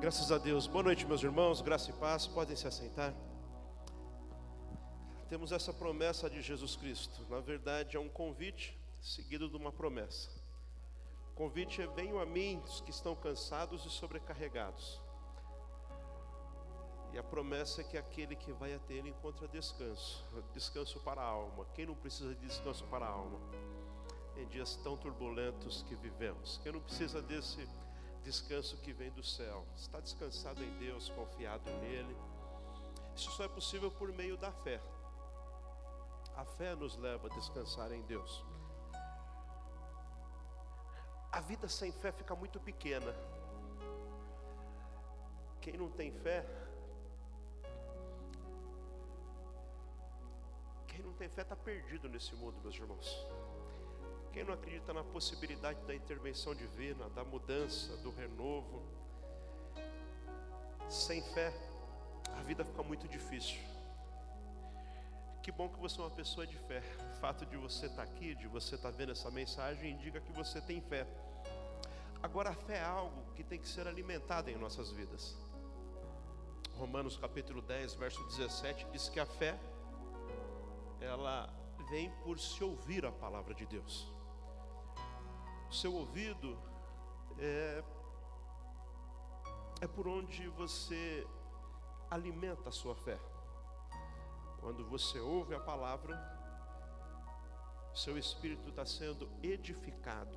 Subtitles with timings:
[0.00, 0.68] Graças a Deus.
[0.68, 1.60] Boa noite, meus irmãos.
[1.60, 2.24] Graça e paz.
[2.24, 3.12] Podem se assentar.
[5.28, 7.26] Temos essa promessa de Jesus Cristo.
[7.28, 10.30] Na verdade, é um convite seguido de uma promessa.
[11.32, 15.02] O convite é: venham a mim os que estão cansados e sobrecarregados.
[17.12, 20.24] E a promessa é que aquele que vai até ele encontra descanso,
[20.54, 21.66] descanso para a alma.
[21.74, 23.40] Quem não precisa de descanso para a alma?
[24.36, 26.60] Em dias tão turbulentos que vivemos.
[26.62, 27.87] Quem não precisa desse descanso
[28.82, 29.66] que vem do céu?
[29.74, 32.14] Está descansado em Deus, confiado nele.
[33.16, 34.80] Isso só é possível por meio da fé.
[36.36, 38.44] A fé nos leva a descansar em Deus.
[41.32, 43.14] A vida sem fé fica muito pequena.
[45.62, 46.46] Quem não tem fé,
[50.86, 53.26] quem não tem fé está perdido nesse mundo, meus irmãos.
[54.38, 58.84] Quem não acredita na possibilidade da intervenção divina, da mudança, do renovo,
[60.88, 61.52] sem fé,
[62.38, 63.58] a vida fica muito difícil.
[65.42, 66.84] Que bom que você é uma pessoa de fé.
[67.16, 70.60] O fato de você estar aqui, de você estar vendo essa mensagem, indica que você
[70.60, 71.04] tem fé.
[72.22, 75.36] Agora, a fé é algo que tem que ser alimentado em nossas vidas.
[76.76, 79.58] Romanos capítulo 10, verso 17 diz que a fé
[81.00, 81.52] ela
[81.90, 84.16] vem por se ouvir a palavra de Deus.
[85.70, 86.58] O seu ouvido
[87.38, 87.84] é
[89.80, 91.26] é por onde você
[92.10, 93.18] alimenta a sua fé.
[94.60, 96.18] Quando você ouve a palavra,
[97.94, 100.36] seu espírito está sendo edificado.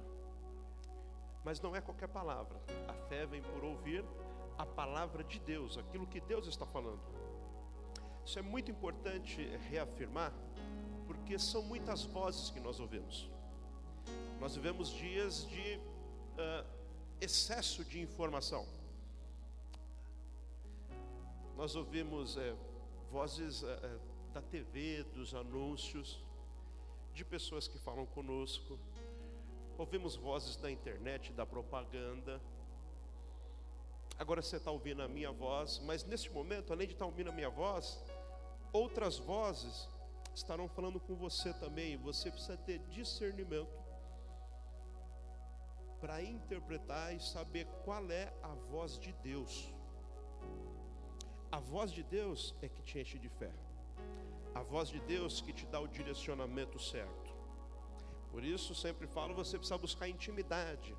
[1.43, 2.61] Mas não é qualquer palavra.
[2.87, 4.05] A fé vem por ouvir
[4.57, 7.01] a palavra de Deus, aquilo que Deus está falando.
[8.23, 10.31] Isso é muito importante reafirmar,
[11.07, 13.27] porque são muitas vozes que nós ouvimos.
[14.41, 16.67] Nós vivemos dias de uh,
[17.21, 18.65] excesso de informação.
[21.55, 22.55] Nós ouvimos é,
[23.11, 23.99] vozes é,
[24.33, 26.25] da TV, dos anúncios,
[27.13, 28.79] de pessoas que falam conosco,
[29.77, 32.41] ouvimos vozes da internet, da propaganda.
[34.17, 37.33] Agora você está ouvindo a minha voz, mas nesse momento, além de estar ouvindo a
[37.33, 38.03] minha voz,
[38.73, 39.87] outras vozes
[40.33, 41.95] estarão falando com você também.
[41.97, 43.80] Você precisa ter discernimento
[46.01, 49.71] para interpretar e saber qual é a voz de Deus.
[51.51, 53.51] A voz de Deus é que te enche de fé.
[54.55, 57.31] A voz de Deus que te dá o direcionamento certo.
[58.31, 60.95] Por isso, sempre falo, você precisa buscar intimidade.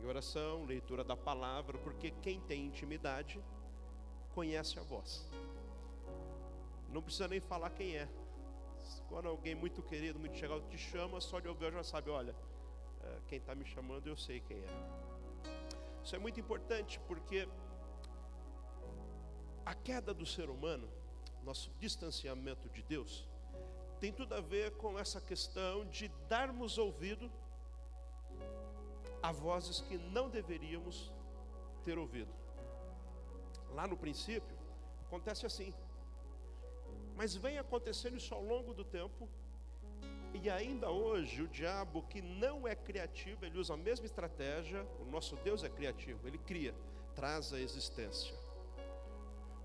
[0.00, 3.42] Em oração, leitura da palavra, porque quem tem intimidade
[4.32, 5.28] conhece a voz.
[6.90, 8.08] Não precisa nem falar quem é.
[9.08, 12.34] Quando alguém muito querido, muito chegado te chama, só de ouvir já sabe, olha,
[13.26, 15.04] quem está me chamando eu sei quem é.
[16.02, 17.48] Isso é muito importante porque
[19.64, 20.88] a queda do ser humano,
[21.42, 23.28] nosso distanciamento de Deus,
[24.00, 27.30] tem tudo a ver com essa questão de darmos ouvido
[29.22, 31.10] a vozes que não deveríamos
[31.84, 32.30] ter ouvido.
[33.70, 34.56] Lá no princípio,
[35.06, 35.72] acontece assim.
[37.16, 39.28] Mas vem acontecendo isso ao longo do tempo,
[40.34, 44.84] e ainda hoje, o diabo, que não é criativo, ele usa a mesma estratégia.
[45.00, 46.74] O nosso Deus é criativo, ele cria,
[47.14, 48.34] traz a existência.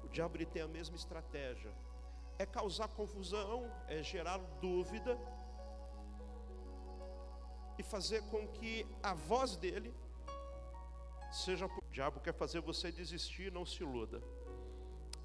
[0.04, 1.72] O diabo ele tem a mesma estratégia.
[2.38, 5.18] É causar confusão, é gerar dúvida
[7.78, 9.94] e fazer com que a voz dele
[11.32, 14.22] seja o diabo quer fazer você desistir, não se iluda.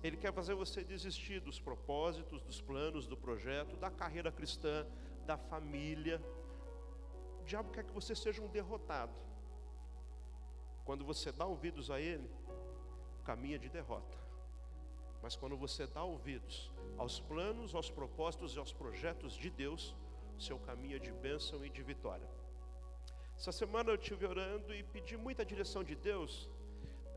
[0.03, 4.87] Ele quer fazer você desistir dos propósitos, dos planos, do projeto, da carreira cristã,
[5.25, 6.23] da família.
[7.41, 9.13] O diabo quer que você seja um derrotado.
[10.85, 12.31] Quando você dá ouvidos a ele,
[13.25, 14.19] caminha de derrota.
[15.23, 19.95] Mas quando você dá ouvidos aos planos, aos propósitos e aos projetos de Deus,
[20.39, 22.29] seu caminho é de bênção e de vitória.
[23.37, 26.49] Essa semana eu estive orando e pedi muita direção de Deus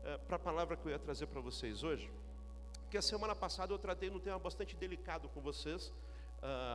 [0.04, 2.10] é, para a palavra que eu ia trazer para vocês hoje.
[2.82, 5.92] Porque a semana passada eu tratei num tema bastante delicado com vocês,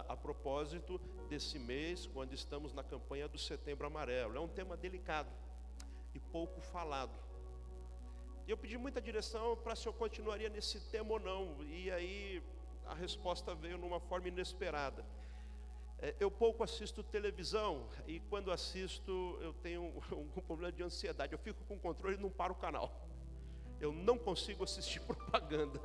[0.07, 0.99] a propósito
[1.29, 4.35] desse mês, quando estamos na campanha do Setembro Amarelo.
[4.35, 5.29] É um tema delicado
[6.13, 7.17] e pouco falado.
[8.45, 11.63] E eu pedi muita direção para se eu continuaria nesse tema ou não.
[11.63, 12.43] E aí
[12.85, 15.05] a resposta veio numa forma inesperada.
[15.99, 21.31] É, eu pouco assisto televisão e quando assisto eu tenho um, problema de ansiedade.
[21.31, 23.07] Eu fico com controle e não paro o canal.
[23.79, 25.79] Eu não consigo assistir propaganda.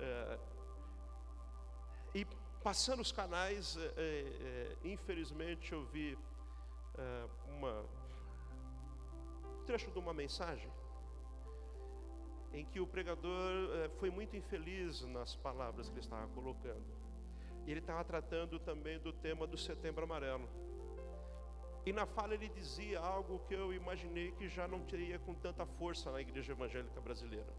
[0.00, 0.38] É,
[2.14, 2.26] e
[2.66, 6.18] passando os canais, é, é, infelizmente eu vi
[7.46, 7.84] uma,
[9.54, 10.68] um trecho de uma mensagem
[12.52, 16.84] em que o pregador foi muito infeliz nas palavras que ele estava colocando.
[17.64, 20.48] E ele estava tratando também do tema do Setembro Amarelo.
[21.84, 25.64] E na fala ele dizia algo que eu imaginei que já não teria com tanta
[25.64, 27.54] força na igreja evangélica brasileira.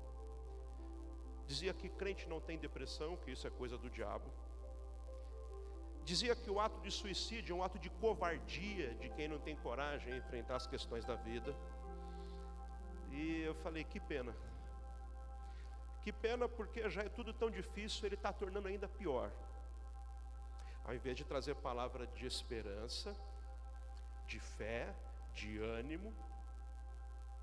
[1.45, 4.29] Dizia que crente não tem depressão, que isso é coisa do diabo.
[6.09, 9.57] Dizia que o ato de suicídio é um ato de covardia de quem não tem
[9.57, 11.53] coragem de enfrentar as questões da vida.
[13.11, 14.33] E eu falei, que pena.
[16.01, 19.29] Que pena porque já é tudo tão difícil, ele está tornando ainda pior.
[20.85, 23.13] Ao invés de trazer palavra de esperança,
[24.25, 24.95] de fé,
[25.33, 26.13] de ânimo,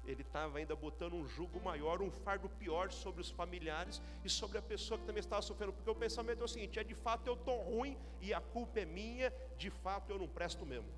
[0.07, 4.59] ele estava ainda botando um jugo maior, um fardo pior sobre os familiares e sobre
[4.59, 7.27] a pessoa que também estava sofrendo, porque o pensamento é o seguinte: é de fato
[7.27, 10.89] eu estou ruim e a culpa é minha, de fato eu não presto mesmo.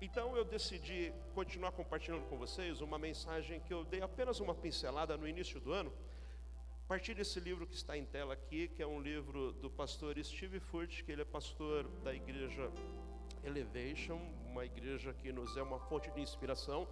[0.00, 5.16] Então eu decidi continuar compartilhando com vocês uma mensagem que eu dei apenas uma pincelada
[5.16, 5.92] no início do ano,
[6.84, 10.22] a partir desse livro que está em tela aqui, que é um livro do pastor
[10.24, 12.68] Steve Furt, que ele é pastor da igreja
[13.42, 16.86] Elevation, uma igreja que nos é uma fonte de inspiração.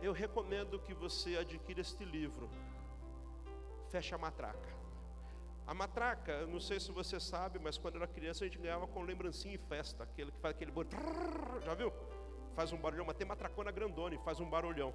[0.00, 2.48] Eu recomendo que você adquira este livro.
[3.90, 4.80] Fecha a matraca.
[5.66, 9.02] A matraca, não sei se você sabe, mas quando era criança a gente ganhava com
[9.02, 11.92] lembrancinha em festa, aquele que faz aquele barulho, já viu?
[12.54, 14.92] Faz um barulhão, mas tem matracona grandona e faz um barulhão.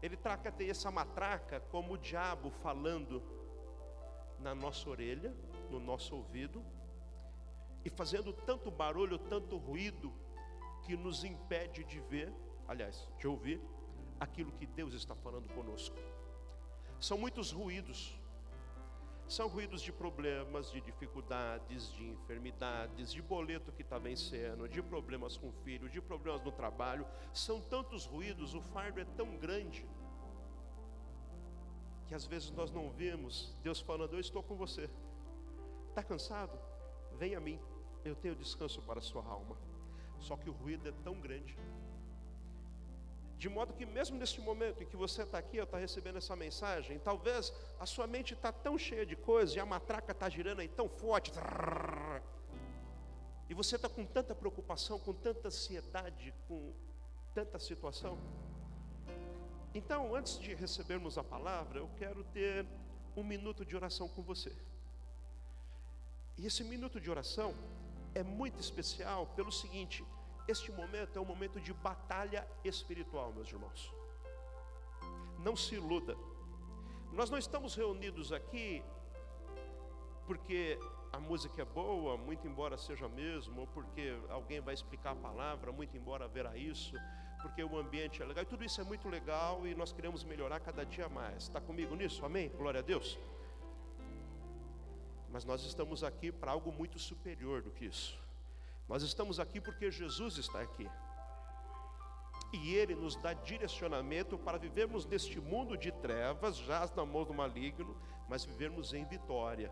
[0.00, 3.22] Ele trata essa matraca como o diabo falando
[4.38, 5.34] na nossa orelha,
[5.70, 6.64] no nosso ouvido,
[7.88, 10.12] e fazendo tanto barulho, tanto ruído,
[10.82, 12.30] que nos impede de ver,
[12.66, 13.58] aliás, de ouvir
[14.20, 15.96] aquilo que Deus está falando conosco.
[17.00, 18.14] São muitos ruídos,
[19.26, 25.38] são ruídos de problemas, de dificuldades, de enfermidades, de boleto que está vencendo, de problemas
[25.38, 27.06] com o filho, de problemas no trabalho.
[27.32, 29.86] São tantos ruídos, o fardo é tão grande,
[32.06, 34.90] que às vezes nós não vemos Deus falando: Eu estou com você.
[35.88, 36.58] Está cansado?
[37.18, 37.58] Vem a mim
[38.04, 39.56] eu tenho descanso para a sua alma.
[40.20, 41.56] Só que o ruído é tão grande.
[43.36, 46.98] De modo que, mesmo neste momento em que você está aqui, está recebendo essa mensagem,
[46.98, 50.68] talvez a sua mente está tão cheia de coisas e a matraca está girando aí
[50.68, 51.30] tão forte,
[53.48, 56.74] e você está com tanta preocupação, com tanta ansiedade, com
[57.32, 58.18] tanta situação.
[59.72, 62.66] Então, antes de recebermos a palavra, eu quero ter
[63.16, 64.52] um minuto de oração com você.
[66.36, 67.54] E esse minuto de oração
[68.14, 70.04] é muito especial pelo seguinte:
[70.46, 73.92] este momento é um momento de batalha espiritual, meus irmãos.
[75.38, 76.16] Não se iluda.
[77.12, 78.82] Nós não estamos reunidos aqui
[80.26, 80.78] porque
[81.12, 85.72] a música é boa, muito embora seja mesmo, ou porque alguém vai explicar a palavra,
[85.72, 86.94] muito embora haverá isso,
[87.40, 90.60] porque o ambiente é legal, e tudo isso é muito legal e nós queremos melhorar
[90.60, 91.44] cada dia mais.
[91.44, 92.24] Está comigo nisso?
[92.24, 92.50] Amém?
[92.50, 93.18] Glória a Deus.
[95.30, 98.18] Mas nós estamos aqui para algo muito superior do que isso.
[98.88, 100.88] Nós estamos aqui porque Jesus está aqui.
[102.52, 107.34] E Ele nos dá direcionamento para vivermos neste mundo de trevas, já na mão do
[107.34, 107.94] maligno,
[108.28, 109.70] mas vivermos em vitória.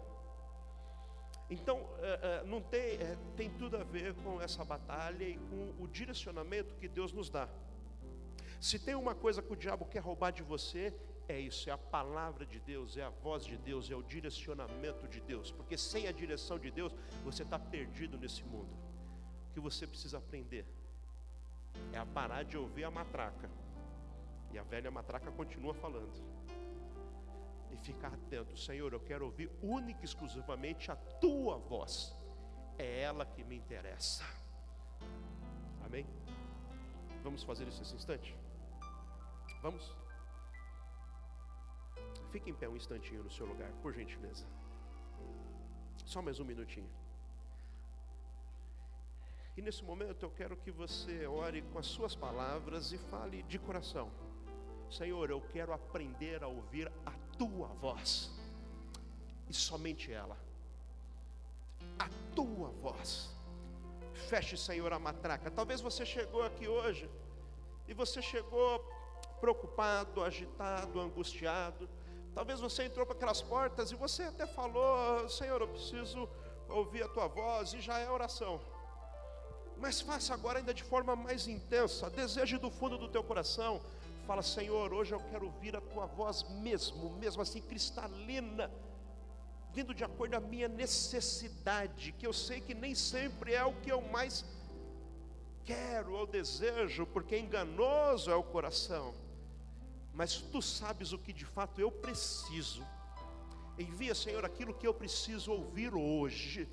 [1.49, 5.75] Então, é, é, não tem, é, tem tudo a ver com essa batalha e com
[5.79, 7.49] o direcionamento que Deus nos dá.
[8.61, 10.93] Se tem uma coisa que o diabo quer roubar de você,
[11.29, 15.09] é isso, é a palavra de Deus, é a voz de Deus, é o direcionamento
[15.09, 18.71] de Deus, porque sem a direção de Deus, você está perdido nesse mundo.
[19.51, 20.65] O que você precisa aprender
[21.93, 23.51] é a parar de ouvir a matraca,
[24.53, 26.13] e a velha matraca continua falando,
[27.73, 32.15] e ficar atento, Senhor, eu quero ouvir única e exclusivamente a tua voz,
[32.79, 34.25] é ela que me interessa.
[35.85, 36.07] Amém?
[37.25, 38.37] Vamos fazer isso nesse instante?
[39.61, 40.06] Vamos?
[42.31, 44.47] Fique em pé um instantinho no seu lugar, por gentileza.
[46.05, 46.89] Só mais um minutinho.
[49.57, 53.59] E nesse momento eu quero que você ore com as suas palavras e fale de
[53.59, 54.11] coração:
[54.91, 58.31] Senhor, eu quero aprender a ouvir a tua voz,
[59.49, 60.37] e somente ela,
[61.99, 63.35] a tua voz.
[64.29, 65.51] Feche, Senhor, a matraca.
[65.51, 67.09] Talvez você chegou aqui hoje
[67.87, 68.85] e você chegou
[69.41, 71.89] preocupado, agitado, angustiado
[72.37, 76.29] Talvez você entrou para aquelas portas e você até falou: Senhor, eu preciso
[76.69, 78.61] ouvir a tua voz, e já é oração.
[79.79, 83.81] Mas faça agora ainda de forma mais intensa, deseje do fundo do teu coração.
[84.27, 88.71] Fala, Senhor, hoje eu quero ouvir a tua voz mesmo, mesmo assim cristalina,
[89.73, 93.91] vindo de acordo à minha necessidade, que eu sei que nem sempre é o que
[93.91, 94.45] eu mais
[95.65, 99.15] quero ou desejo, porque enganoso é o coração.
[100.17, 102.83] Mas tu sabes o que de fato eu preciso.
[103.79, 106.67] Envia, Senhor, aquilo que eu preciso ouvir hoje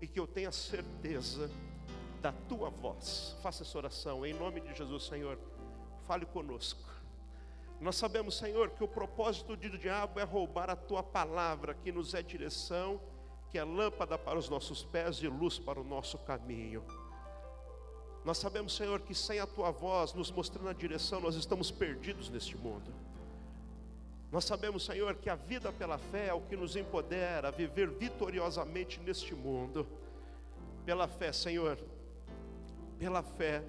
[0.00, 1.50] e que eu tenha certeza
[2.22, 3.36] da tua voz.
[3.42, 5.36] Faça essa oração em nome de Jesus, Senhor.
[6.06, 6.88] Fale conosco.
[7.80, 12.14] Nós sabemos, Senhor, que o propósito do diabo é roubar a tua palavra, que nos
[12.14, 13.00] é direção,
[13.50, 16.84] que é lâmpada para os nossos pés e luz para o nosso caminho.
[18.26, 22.28] Nós sabemos, Senhor, que sem a tua voz nos mostrando a direção, nós estamos perdidos
[22.28, 22.92] neste mundo.
[24.32, 27.88] Nós sabemos, Senhor, que a vida pela fé é o que nos empodera a viver
[27.88, 29.86] vitoriosamente neste mundo.
[30.84, 31.78] Pela fé, Senhor,
[32.98, 33.62] pela fé,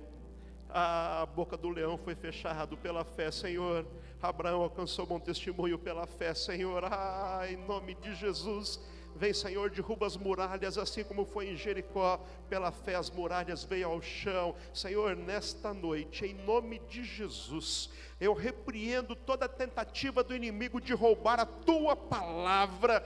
[0.67, 3.85] a boca do leão foi fechada pela fé, Senhor.
[4.19, 6.83] Abraão alcançou bom testemunho pela fé, Senhor.
[6.83, 8.79] Ah, em nome de Jesus.
[9.17, 13.89] Vem, Senhor, derruba as muralhas, assim como foi em Jericó, pela fé as muralhas veio
[13.89, 14.55] ao chão.
[14.71, 17.89] Senhor, nesta noite, em nome de Jesus,
[18.21, 23.03] eu repreendo toda tentativa do inimigo de roubar a tua palavra.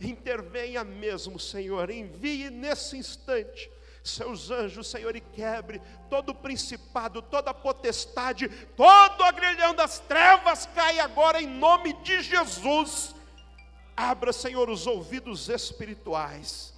[0.00, 3.70] Intervenha mesmo, Senhor, envie nesse instante
[4.02, 5.80] seus anjos, Senhor, e quebre
[6.10, 13.14] todo principado, toda potestade, todo agrilhão das trevas cai agora em nome de Jesus
[13.96, 16.72] Abra, Senhor, os ouvidos espirituais.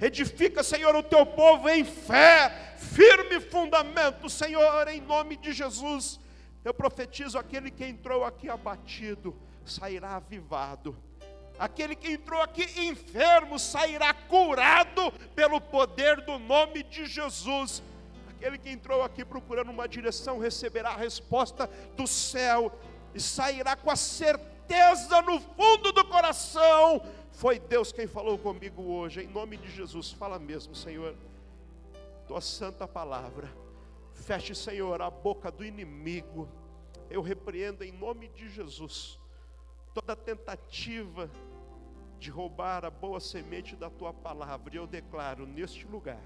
[0.00, 6.18] Edifica, Senhor, o teu povo em fé, firme fundamento, Senhor, em nome de Jesus.
[6.64, 10.96] Eu profetizo: aquele que entrou aqui abatido sairá avivado.
[11.58, 17.82] Aquele que entrou aqui enfermo sairá curado pelo poder do nome de Jesus.
[18.30, 22.72] Aquele que entrou aqui procurando uma direção receberá a resposta do céu
[23.14, 28.82] e sairá com a certeza certeza no fundo do coração, foi Deus quem falou comigo
[28.82, 30.12] hoje, em nome de Jesus.
[30.12, 31.16] Fala mesmo, Senhor,
[32.28, 33.50] tua santa palavra.
[34.14, 36.48] Feche, Senhor, a boca do inimigo.
[37.10, 39.18] Eu repreendo em nome de Jesus
[39.92, 41.28] toda tentativa
[42.20, 44.72] de roubar a boa semente da tua palavra.
[44.72, 46.22] E eu declaro neste lugar,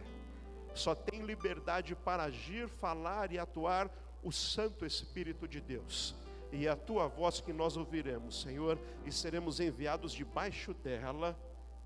[0.75, 3.91] só tem liberdade para agir, falar e atuar
[4.23, 6.15] o Santo Espírito de Deus
[6.55, 11.37] e a tua voz que nós ouviremos, Senhor, e seremos enviados debaixo dela,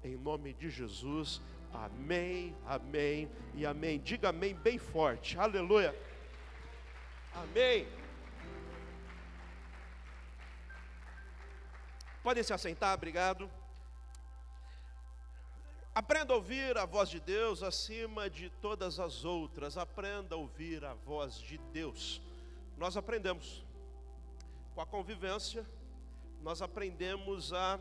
[0.05, 1.41] em nome de Jesus.
[1.73, 3.99] Amém, amém e amém.
[3.99, 5.99] Diga amém bem forte, aleluia.
[7.35, 7.89] Amém.
[12.23, 13.51] Podem se assentar, obrigado.
[15.95, 19.79] Aprenda a ouvir a voz de Deus acima de todas as outras.
[19.79, 22.21] Aprenda a ouvir a voz de Deus.
[22.77, 23.67] Nós aprendemos
[24.79, 25.67] com a convivência,
[26.41, 27.81] nós aprendemos a,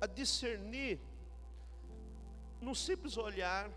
[0.00, 0.98] a discernir,
[2.62, 3.70] num simples olhar,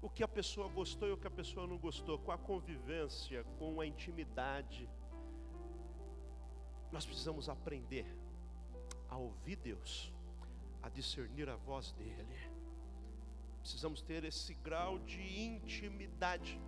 [0.00, 3.42] o que a pessoa gostou e o que a pessoa não gostou, com a convivência,
[3.58, 4.88] com a intimidade.
[6.92, 8.06] Nós precisamos aprender
[9.08, 10.12] a ouvir Deus,
[10.80, 12.38] a discernir a voz dEle.
[13.58, 16.60] Precisamos ter esse grau de intimidade.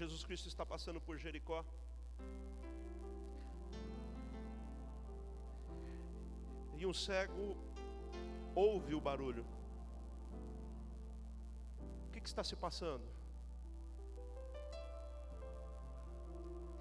[0.00, 1.62] Jesus Cristo está passando por Jericó.
[6.78, 7.46] E um cego
[8.54, 9.44] ouve o barulho.
[12.06, 13.06] O que, que está se passando?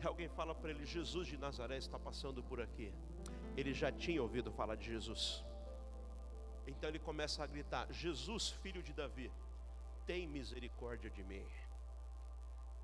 [0.01, 2.89] E alguém fala para ele: Jesus de Nazaré está passando por aqui.
[3.57, 5.43] Ele já tinha ouvido falar de Jesus.
[6.65, 9.29] Então ele começa a gritar: Jesus, filho de Davi,
[10.05, 11.45] tem misericórdia de mim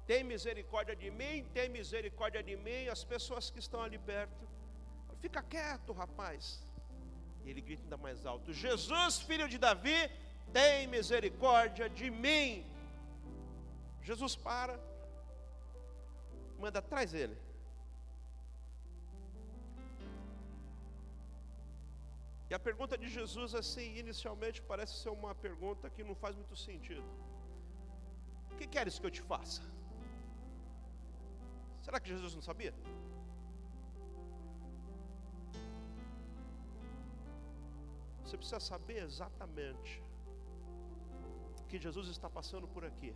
[0.09, 4.43] tem misericórdia de mim, tem misericórdia de mim, as pessoas que estão ali perto.
[5.23, 6.43] Fica quieto, rapaz.
[7.43, 9.99] E ele grita ainda mais alto: Jesus, filho de Davi,
[10.53, 12.65] tem misericórdia de mim.
[14.09, 14.79] Jesus para,
[16.59, 17.37] manda atrás ele.
[22.49, 26.55] E a pergunta de Jesus, assim, inicialmente parece ser uma pergunta que não faz muito
[26.55, 27.09] sentido.
[28.51, 29.63] O que queres que eu te faça?
[31.85, 32.73] Será que Jesus não sabia?
[38.23, 40.01] Você precisa saber exatamente
[41.69, 43.13] que Jesus está passando por aqui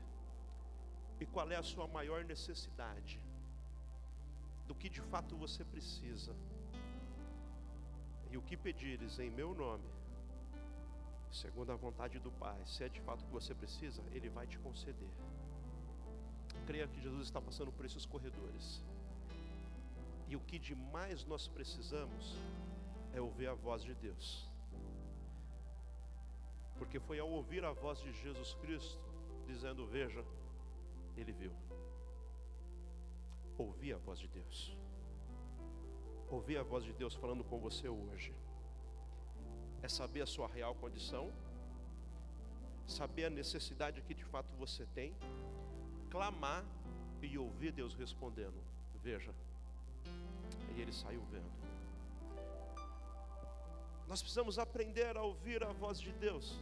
[1.19, 3.19] e qual é a sua maior necessidade,
[4.67, 6.35] do que de fato você precisa.
[8.29, 9.89] E o que pedires em meu nome,
[11.31, 14.45] segundo a vontade do Pai, se é de fato o que você precisa, Ele vai
[14.45, 15.09] te conceder
[16.69, 18.65] creia que Jesus está passando por esses corredores.
[20.27, 22.23] E o que de mais nós precisamos
[23.11, 24.47] é ouvir a voz de Deus.
[26.77, 29.01] Porque foi ao ouvir a voz de Jesus Cristo,
[29.47, 30.23] dizendo: Veja,
[31.17, 31.51] ele viu.
[33.57, 34.77] Ouvir a voz de Deus.
[36.29, 38.31] Ouvir a voz de Deus falando com você hoje.
[39.81, 41.33] É saber a sua real condição,
[42.85, 45.15] saber a necessidade que de fato você tem,
[46.09, 46.63] clamar
[47.21, 48.59] e ouvir Deus respondendo.
[49.03, 49.33] Veja.
[50.75, 51.49] E ele saiu vendo.
[54.07, 56.57] Nós precisamos aprender a ouvir a voz de Deus,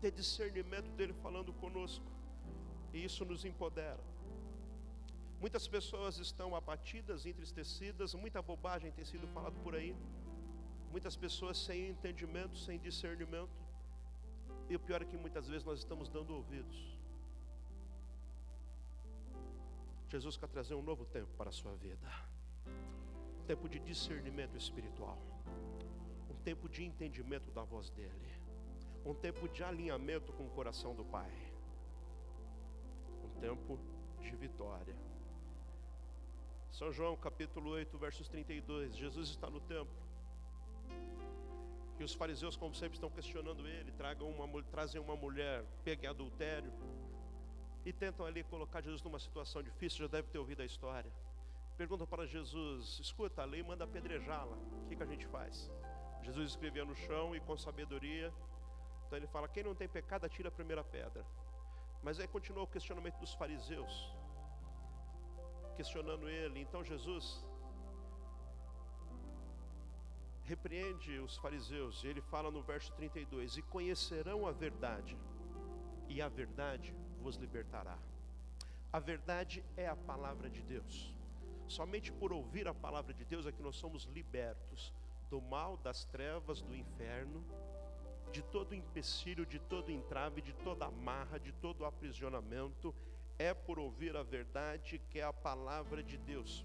[0.00, 2.06] ter discernimento dele falando conosco,
[2.94, 4.00] e isso nos empodera.
[5.38, 9.94] Muitas pessoas estão abatidas, entristecidas, muita bobagem tem sido falado por aí.
[10.90, 13.50] Muitas pessoas sem entendimento, sem discernimento.
[14.68, 16.97] E o pior é que muitas vezes nós estamos dando ouvidos.
[20.08, 22.08] Jesus quer trazer um novo tempo para a sua vida
[23.48, 25.16] tempo de discernimento espiritual,
[26.30, 28.30] um tempo de entendimento da voz dEle,
[29.06, 31.32] um tempo de alinhamento com o coração do Pai,
[33.24, 33.78] um tempo
[34.20, 34.94] de vitória.
[36.70, 38.94] São João capítulo 8, versos 32.
[38.94, 39.96] Jesus está no templo.
[41.98, 43.90] E os fariseus, como sempre, estão questionando ele.
[43.92, 46.70] Tragam uma, trazem uma mulher pega em adultério.
[47.84, 50.00] E tentam ali colocar Jesus numa situação difícil.
[50.00, 51.10] Já deve ter ouvido a história
[51.78, 55.70] pergunta para Jesus: escuta, a lei manda apedrejá-la, o que, que a gente faz?
[56.24, 58.34] Jesus escrevia no chão e com sabedoria,
[59.06, 61.24] então ele fala: quem não tem pecado, atira a primeira pedra.
[62.02, 63.94] Mas aí continuou o questionamento dos fariseus,
[65.76, 66.60] questionando ele.
[66.60, 67.46] Então Jesus
[70.42, 75.16] repreende os fariseus, e ele fala no verso 32: E conhecerão a verdade,
[76.08, 76.92] e a verdade
[77.28, 77.98] vos libertará.
[78.90, 81.14] A verdade é a palavra de Deus.
[81.66, 84.94] Somente por ouvir a palavra de Deus é que nós somos libertos
[85.28, 87.44] do mal, das trevas, do inferno,
[88.32, 92.94] de todo empecilho, de todo entrave, de toda amarra, de todo aprisionamento.
[93.38, 96.64] É por ouvir a verdade que é a palavra de Deus.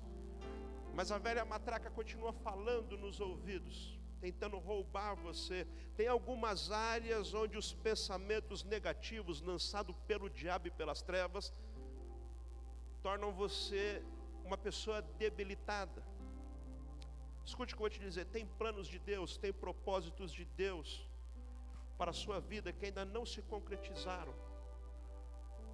[0.96, 5.68] Mas a velha matraca continua falando nos ouvidos, tentando roubar você.
[5.98, 11.52] Tem algumas áreas onde os pensamentos negativos lançados pelo diabo e pelas trevas
[13.02, 14.02] tornam você
[14.46, 16.02] uma pessoa debilitada.
[17.46, 21.06] Escute o que eu vou te dizer: tem planos de Deus, tem propósitos de Deus
[21.98, 24.34] para a sua vida que ainda não se concretizaram,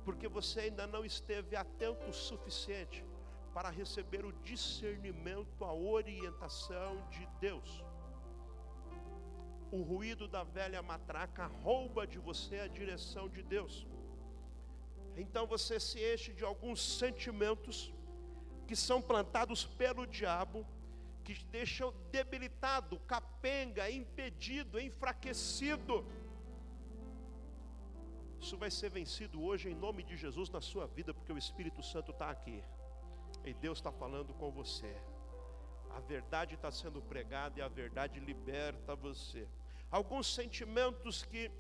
[0.04, 3.06] porque você ainda não esteve atento o suficiente
[3.54, 7.89] para receber o discernimento, a orientação de Deus.
[9.72, 13.86] O ruído da velha matraca rouba de você a direção de Deus.
[15.16, 17.94] Então você se enche de alguns sentimentos
[18.68, 20.66] que são plantados pelo diabo,
[21.24, 26.06] que deixam debilitado, capenga, impedido, enfraquecido.
[28.40, 31.84] Isso vai ser vencido hoje em nome de Jesus na sua vida, porque o Espírito
[31.84, 32.64] Santo está aqui
[33.44, 34.96] e Deus está falando com você.
[35.92, 39.48] A verdade está sendo pregada e a verdade liberta você.
[39.92, 41.52] Alguns sentimentos que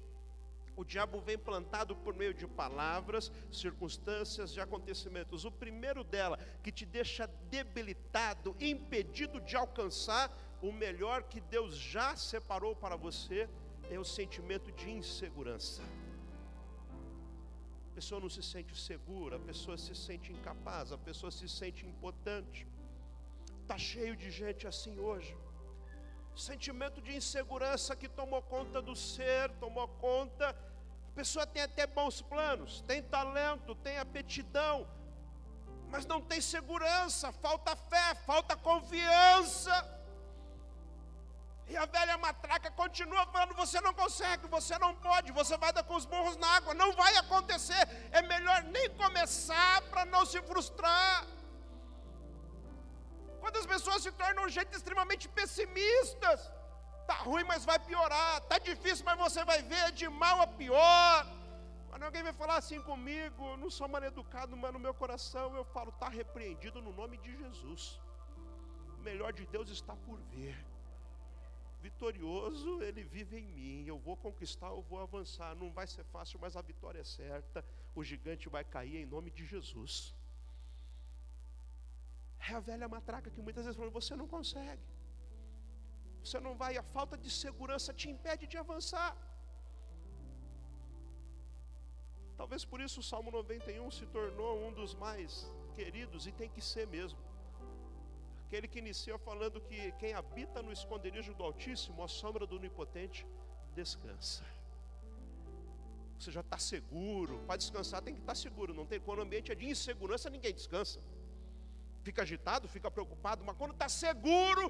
[0.76, 5.44] o diabo vem plantado por meio de palavras, circunstâncias e acontecimentos.
[5.44, 12.16] O primeiro dela, que te deixa debilitado, impedido de alcançar o melhor que Deus já
[12.16, 13.50] separou para você,
[13.90, 15.82] é o sentimento de insegurança.
[17.92, 21.86] A pessoa não se sente segura, a pessoa se sente incapaz, a pessoa se sente
[21.86, 22.66] impotente.
[23.64, 25.36] Está cheio de gente assim hoje
[26.40, 30.56] sentimento de insegurança que tomou conta do ser, tomou conta
[31.20, 34.88] pessoa tem até bons planos, tem talento, tem aptidão,
[35.92, 39.74] mas não tem segurança, falta fé, falta confiança.
[41.68, 45.84] E a velha matraca continua falando: você não consegue, você não pode, você vai dar
[45.84, 47.84] com os burros na água, não vai acontecer.
[48.12, 51.26] É melhor nem começar para não se frustrar.
[53.40, 56.40] Quando as pessoas se tornam gente extremamente pessimistas,
[57.10, 58.38] Está ruim, mas vai piorar.
[58.38, 61.26] Está difícil, mas você vai ver de mal a pior.
[61.90, 65.56] Quando alguém vai falar assim comigo, eu não sou mal educado, mas no meu coração
[65.56, 68.00] eu falo, está repreendido no nome de Jesus.
[69.00, 70.56] O melhor de Deus está por vir.
[71.82, 73.88] Vitorioso, ele vive em mim.
[73.88, 75.56] Eu vou conquistar, eu vou avançar.
[75.56, 77.66] Não vai ser fácil, mas a vitória é certa.
[77.96, 80.14] O gigante vai cair em nome de Jesus.
[82.48, 84.82] É a velha matraca que muitas vezes fala, você não consegue
[86.24, 89.12] você não vai, a falta de segurança te impede de avançar.
[92.40, 95.32] Talvez por isso o Salmo 91 se tornou um dos mais
[95.76, 97.20] queridos e tem que ser mesmo.
[98.46, 103.26] Aquele que inicia falando que quem habita no esconderijo do Altíssimo, a sombra do Onipotente,
[103.76, 104.44] descansa.
[106.18, 107.40] você já está seguro.
[107.46, 108.74] Para descansar tem que estar tá seguro.
[108.74, 111.00] Não tem, quando o ambiente é de insegurança, ninguém descansa.
[112.02, 114.68] Fica agitado, fica preocupado, mas quando está seguro,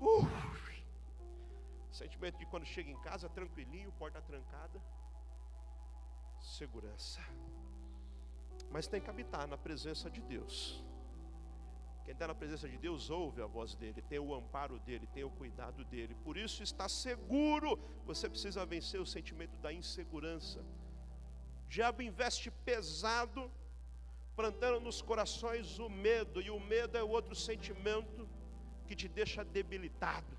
[0.00, 0.26] uh,
[1.90, 4.82] sentimento de quando chega em casa, tranquilinho, porta trancada,
[6.40, 7.20] segurança.
[8.70, 10.84] Mas tem que habitar na presença de Deus.
[12.04, 15.24] Quem está na presença de Deus ouve a voz dele, tem o amparo dele, tem
[15.24, 16.14] o cuidado dele.
[16.22, 17.76] Por isso está seguro.
[18.04, 20.60] Você precisa vencer o sentimento da insegurança.
[21.64, 23.50] O diabo investe pesado,
[24.36, 28.28] plantando nos corações o medo, e o medo é outro sentimento
[28.86, 30.32] que te deixa debilitado.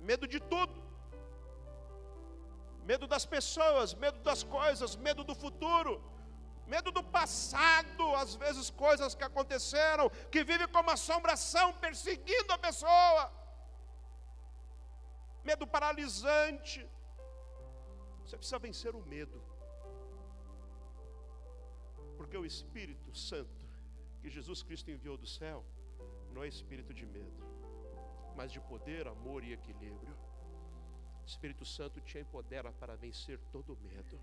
[0.00, 0.76] Medo de tudo.
[2.90, 5.94] Medo das pessoas, medo das coisas, medo do futuro
[6.66, 13.32] medo do passado, às vezes coisas que aconteceram, que vive como assombração perseguindo a pessoa,
[15.44, 16.80] medo paralisante.
[18.24, 19.40] Você precisa vencer o medo,
[22.26, 23.64] porque o Espírito Santo
[24.20, 25.64] que Jesus Cristo enviou do céu
[26.32, 27.40] não é espírito de medo,
[28.36, 30.14] mas de poder, amor e equilíbrio.
[31.22, 34.18] O Espírito Santo te empodera para vencer todo medo.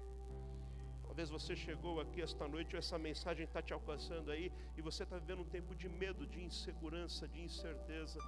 [1.05, 5.03] Talvez você chegou aqui esta noite, ou essa mensagem está te alcançando aí, e você
[5.03, 8.19] está vivendo um tempo de medo, de insegurança, de incerteza.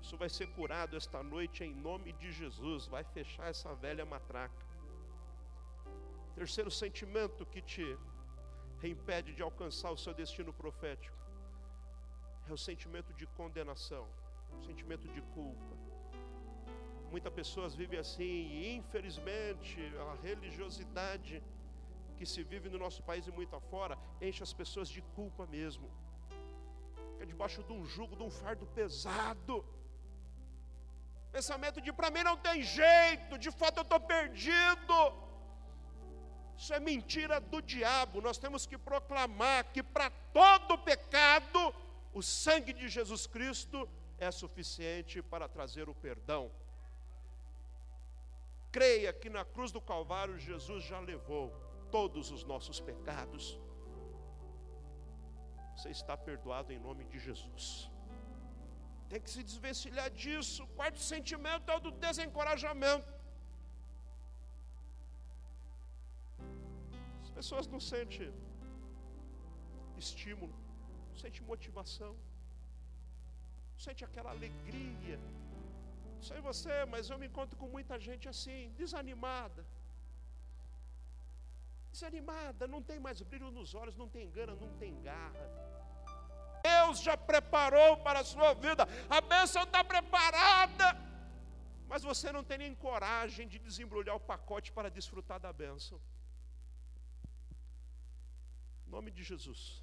[0.00, 4.64] Isso vai ser curado esta noite em nome de Jesus, vai fechar essa velha matraca.
[6.36, 7.96] Terceiro sentimento que te
[8.88, 11.24] impede de alcançar o seu destino profético
[12.48, 14.06] é o sentimento de condenação,
[14.58, 15.74] o sentimento de culpa.
[17.10, 21.42] Muitas pessoas vivem assim, e infelizmente a religiosidade
[22.16, 25.88] que se vive no nosso país e muito afora, enche as pessoas de culpa mesmo.
[27.12, 29.64] Fica debaixo de um jugo, de um fardo pesado.
[31.32, 34.94] Pensamento de para mim não tem jeito, de fato eu estou perdido.
[36.56, 38.20] Isso é mentira do diabo.
[38.20, 41.74] Nós temos que proclamar que para todo pecado,
[42.12, 43.88] o sangue de Jesus Cristo
[44.18, 46.50] é suficiente para trazer o perdão.
[48.70, 51.52] Creia que na cruz do Calvário Jesus já levou
[51.90, 53.58] todos os nossos pecados.
[55.76, 57.90] Você está perdoado em nome de Jesus.
[59.08, 60.64] Tem que se desvencilhar disso.
[60.64, 63.13] O quarto sentimento é o do desencorajamento.
[67.38, 68.32] Pessoas não sentem
[70.02, 70.54] estímulo,
[71.10, 72.12] não sentem motivação,
[73.72, 75.18] não sentem aquela alegria.
[76.16, 79.64] Não sei você, mas eu me encontro com muita gente assim, desanimada
[81.94, 85.46] desanimada, não tem mais brilho nos olhos, não tem gana, não tem garra.
[86.68, 88.82] Deus já preparou para a sua vida,
[89.16, 90.88] a bênção está preparada,
[91.90, 96.00] mas você não tem nem coragem de desembrulhar o pacote para desfrutar da bênção.
[98.86, 99.82] Nome de Jesus,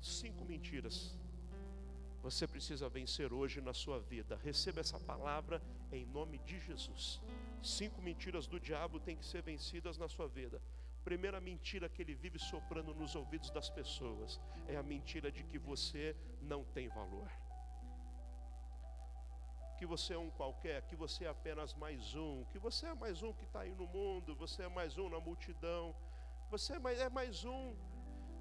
[0.00, 1.18] cinco mentiras
[2.22, 4.38] você precisa vencer hoje na sua vida.
[4.42, 7.20] Receba essa palavra em nome de Jesus.
[7.62, 10.60] Cinco mentiras do diabo têm que ser vencidas na sua vida.
[11.04, 15.58] Primeira mentira que ele vive soprando nos ouvidos das pessoas é a mentira de que
[15.58, 17.30] você não tem valor.
[19.78, 23.22] Que você é um qualquer, que você é apenas mais um, que você é mais
[23.22, 25.94] um que está aí no mundo, você é mais um na multidão,
[26.50, 27.76] você é mais, é mais um.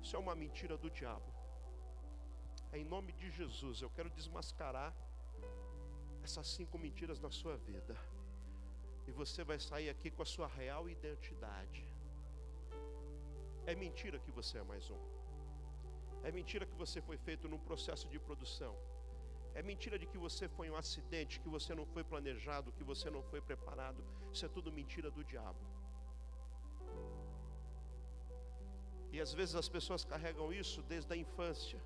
[0.01, 1.31] Isso é uma mentira do diabo.
[2.71, 4.93] É em nome de Jesus, eu quero desmascarar
[6.23, 7.95] essas cinco mentiras na sua vida.
[9.07, 11.85] E você vai sair aqui com a sua real identidade.
[13.65, 15.01] É mentira que você é mais um.
[16.23, 18.75] É mentira que você foi feito num processo de produção.
[19.53, 23.09] É mentira de que você foi um acidente, que você não foi planejado, que você
[23.09, 24.03] não foi preparado.
[24.31, 25.76] Isso é tudo mentira do diabo.
[29.11, 31.79] E às vezes as pessoas carregam isso desde a infância.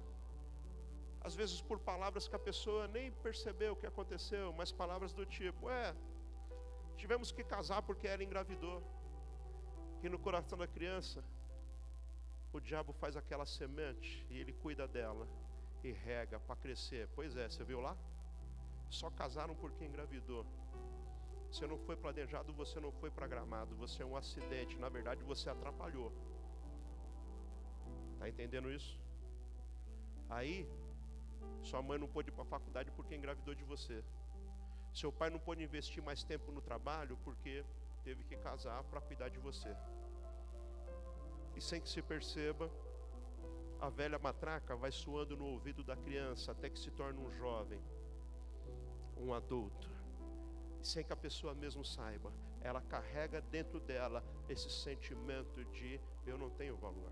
[1.21, 5.25] Às vezes por palavras que a pessoa nem percebeu o que aconteceu, mas palavras do
[5.25, 5.95] tipo: é,
[6.97, 8.81] tivemos que casar porque ela engravidou.
[10.03, 11.23] E no coração da criança
[12.53, 15.27] o diabo faz aquela semente e ele cuida dela
[15.84, 17.07] e rega para crescer.
[17.15, 17.95] Pois é, você viu lá?
[18.89, 20.45] Só casaram porque engravidou.
[21.49, 24.77] Você não foi planejado, você não foi programado, você é um acidente.
[24.77, 26.12] Na verdade, você atrapalhou.
[28.21, 28.99] Está entendendo isso?
[30.29, 30.69] Aí,
[31.63, 34.03] sua mãe não pôde ir para a faculdade porque engravidou de você.
[34.93, 37.65] Seu pai não pôde investir mais tempo no trabalho porque
[38.03, 39.75] teve que casar para cuidar de você
[41.55, 42.71] e sem que se perceba,
[43.79, 47.81] a velha matraca vai suando no ouvido da criança até que se torne um jovem,
[49.17, 49.89] um adulto.
[50.81, 52.31] E sem que a pessoa mesmo saiba,
[52.62, 57.12] ela carrega dentro dela esse sentimento de eu não tenho valor,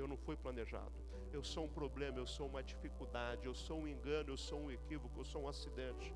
[0.00, 0.98] eu não fui planejado,
[1.32, 4.70] eu sou um problema, eu sou uma dificuldade, eu sou um engano, eu sou um
[4.70, 6.14] equívoco, eu sou um acidente.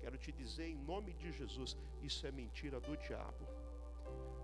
[0.00, 3.46] Quero te dizer em nome de Jesus, isso é mentira do diabo.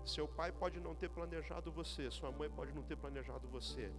[0.05, 3.91] Seu pai pode não ter planejado você, sua mãe pode não ter planejado você,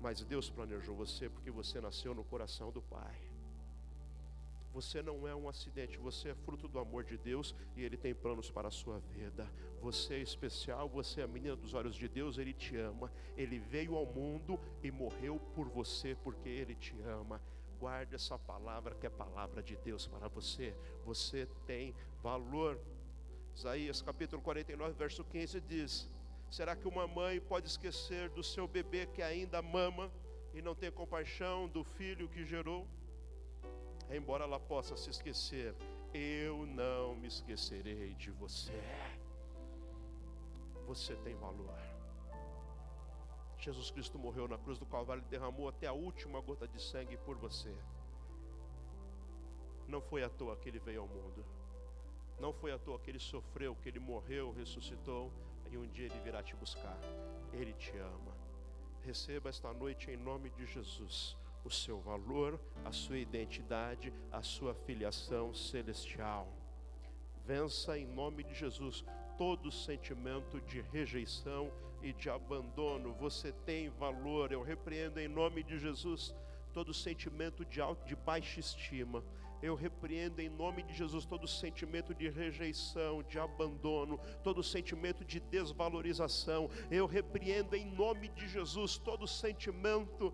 [0.00, 3.31] mas Deus planejou você porque você nasceu no coração do Pai.
[4.72, 8.14] Você não é um acidente, você é fruto do amor de Deus e Ele tem
[8.14, 9.46] planos para a sua vida.
[9.82, 13.12] Você é especial, você é a menina dos olhos de Deus, Ele te ama.
[13.36, 17.40] Ele veio ao mundo e morreu por você porque Ele te ama.
[17.78, 20.74] Guarde essa palavra que é palavra de Deus para você.
[21.04, 22.80] Você tem valor.
[23.54, 26.08] Isaías capítulo 49, verso 15 diz:
[26.50, 30.10] Será que uma mãe pode esquecer do seu bebê que ainda mama
[30.54, 32.86] e não tem compaixão do filho que gerou?
[34.16, 35.74] Embora ela possa se esquecer,
[36.12, 38.72] eu não me esquecerei de você.
[40.86, 41.78] Você tem valor.
[43.58, 47.16] Jesus Cristo morreu na cruz do Calvário e derramou até a última gota de sangue
[47.16, 47.74] por você.
[49.86, 51.44] Não foi à toa que ele veio ao mundo.
[52.40, 55.32] Não foi à toa que ele sofreu, que ele morreu, ressuscitou
[55.70, 56.98] e um dia ele virá te buscar.
[57.52, 58.36] Ele te ama.
[59.02, 64.74] Receba esta noite em nome de Jesus o seu valor, a sua identidade, a sua
[64.74, 66.48] filiação celestial.
[67.44, 69.04] Vença em nome de Jesus
[69.36, 71.72] todo sentimento de rejeição
[72.02, 73.12] e de abandono.
[73.14, 74.52] Você tem valor.
[74.52, 76.34] Eu repreendo em nome de Jesus
[76.72, 79.22] todo sentimento de, alto, de baixa estima.
[79.62, 85.38] Eu repreendo em nome de Jesus todo sentimento de rejeição, de abandono, todo sentimento de
[85.38, 86.68] desvalorização.
[86.90, 90.32] Eu repreendo em nome de Jesus todo sentimento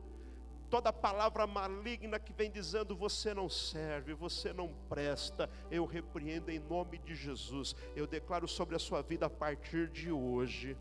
[0.70, 6.58] toda palavra maligna que vem dizendo você não serve, você não presta, eu repreendo em
[6.58, 7.74] nome de Jesus.
[7.96, 10.76] Eu declaro sobre a sua vida a partir de hoje.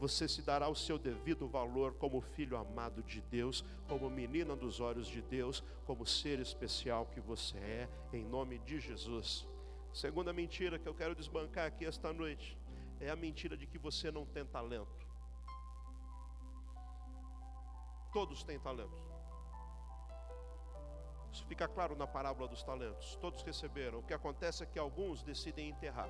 [0.00, 4.80] Você se dará o seu devido valor como filho amado de Deus, como menina dos
[4.80, 9.46] olhos de Deus, como ser especial que você é, em nome de Jesus.
[9.92, 12.58] Segunda mentira que eu quero desbancar aqui esta noite
[13.00, 15.06] é a mentira de que você não tem talento.
[18.12, 19.13] Todos têm talento.
[21.34, 23.16] Isso fica claro na parábola dos talentos.
[23.16, 23.98] Todos receberam.
[23.98, 26.08] O que acontece é que alguns decidem enterrar.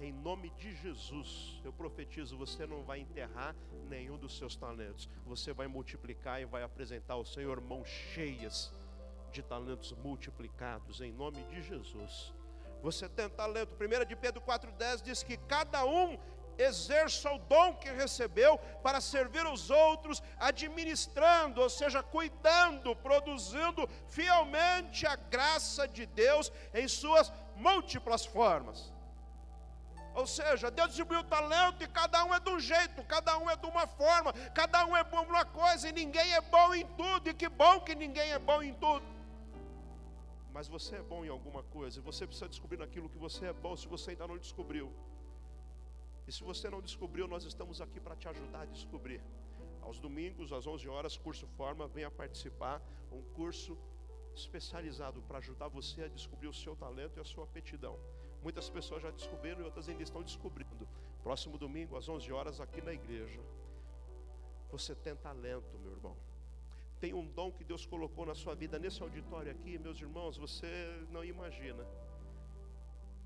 [0.00, 3.54] Em nome de Jesus, eu profetizo: você não vai enterrar
[3.86, 5.06] nenhum dos seus talentos.
[5.26, 8.72] Você vai multiplicar e vai apresentar ao Senhor mãos cheias
[9.30, 11.02] de talentos multiplicados.
[11.02, 12.32] Em nome de Jesus.
[12.82, 13.76] Você tem talento.
[13.78, 16.18] 1 de Pedro 4,10 diz que cada um
[16.58, 25.06] exerça o dom que recebeu para servir os outros, administrando, ou seja, cuidando, produzindo fielmente
[25.06, 28.92] a graça de Deus em suas múltiplas formas.
[30.14, 33.50] Ou seja, Deus distribuiu o talento e cada um é de um jeito, cada um
[33.50, 36.86] é de uma forma, cada um é bom numa coisa e ninguém é bom em
[36.86, 39.04] tudo, e que bom que ninguém é bom em tudo.
[40.52, 43.52] Mas você é bom em alguma coisa, e você precisa descobrir naquilo que você é
[43.52, 44.92] bom, se você ainda não descobriu.
[46.26, 49.20] E se você não descobriu, nós estamos aqui para te ajudar a descobrir.
[49.82, 52.82] Aos domingos, às 11 horas, curso Forma, venha participar.
[53.12, 53.76] Um curso
[54.34, 57.98] especializado para ajudar você a descobrir o seu talento e a sua aptidão.
[58.42, 60.88] Muitas pessoas já descobriram e outras ainda estão descobrindo.
[61.22, 63.40] Próximo domingo, às 11 horas, aqui na igreja.
[64.70, 66.16] Você tem talento, meu irmão.
[67.00, 71.06] Tem um dom que Deus colocou na sua vida nesse auditório aqui, meus irmãos, você
[71.10, 71.86] não imagina.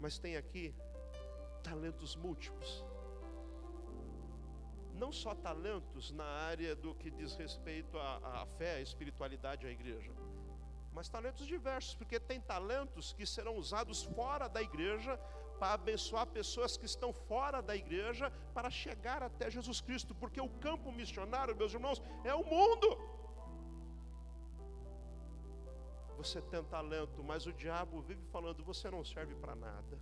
[0.01, 0.75] Mas tem aqui
[1.59, 2.85] talentos múltiplos.
[4.95, 9.71] Não só talentos na área do que diz respeito à, à fé, à espiritualidade, à
[9.71, 10.13] igreja,
[10.93, 15.17] mas talentos diversos, porque tem talentos que serão usados fora da igreja
[15.59, 20.49] para abençoar pessoas que estão fora da igreja para chegar até Jesus Cristo, porque o
[20.49, 22.89] campo missionário, meus irmãos, é o mundo.
[26.17, 29.99] Você tem talento, mas o diabo vive falando: você não serve para nada.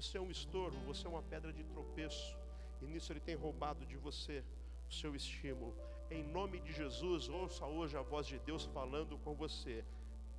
[0.00, 2.34] Você é um estorvo, você é uma pedra de tropeço.
[2.80, 4.42] E nisso ele tem roubado de você
[4.88, 5.76] o seu estímulo.
[6.10, 9.84] Em nome de Jesus, ouça hoje a voz de Deus falando com você.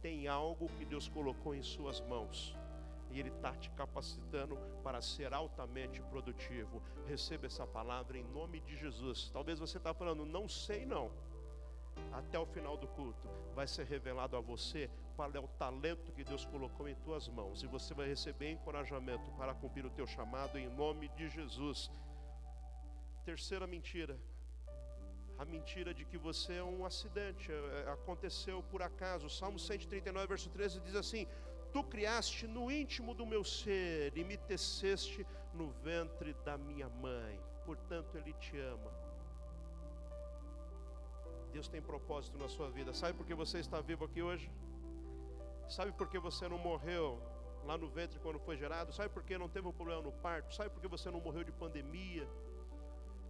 [0.02, 2.58] Tem algo que Deus colocou em suas mãos.
[3.12, 6.82] E Ele está te capacitando para ser altamente produtivo.
[7.06, 9.30] Receba essa palavra em nome de Jesus.
[9.32, 11.12] Talvez você está falando, não sei não.
[12.12, 14.90] Até o final do culto vai ser revelado a você
[15.22, 19.32] qual é o talento que Deus colocou em tuas mãos e você vai receber encorajamento
[19.38, 21.92] para cumprir o teu chamado em nome de Jesus.
[23.24, 24.20] Terceira mentira,
[25.38, 29.30] a mentira de que você é um acidente, é, é, aconteceu por acaso.
[29.30, 31.28] Salmo 139, verso 13 diz assim:
[31.72, 37.40] Tu criaste no íntimo do meu ser e me teceste no ventre da minha mãe.
[37.64, 38.92] Portanto, Ele te ama.
[41.54, 42.92] Deus tem propósito na sua vida.
[42.92, 44.50] Sabe por que você está vivo aqui hoje?
[45.68, 47.22] Sabe por que você não morreu
[47.64, 48.94] lá no ventre quando foi gerado?
[48.94, 50.54] Sabe por que não teve um problema no parto?
[50.54, 52.28] Sabe por que você não morreu de pandemia?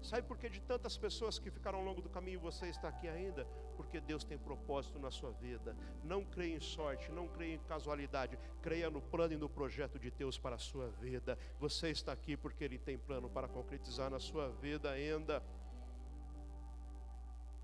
[0.02, 3.08] Sabe por que de tantas pessoas que ficaram ao longo do caminho você está aqui
[3.08, 3.46] ainda?
[3.78, 5.76] Porque Deus tem propósito na sua vida.
[6.04, 8.38] Não creia em sorte, não creia em casualidade.
[8.64, 11.38] Creia no plano e no projeto de Deus para a sua vida.
[11.60, 15.44] Você está aqui porque Ele tem plano para concretizar na sua vida ainda.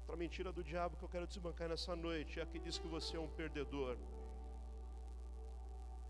[0.01, 3.17] Outra mentira do diabo que eu quero desbancar nessa noite é que diz que você
[3.17, 3.97] é um perdedor.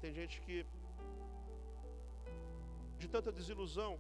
[0.02, 0.66] Tem gente que,
[2.98, 4.00] de tanta desilusão,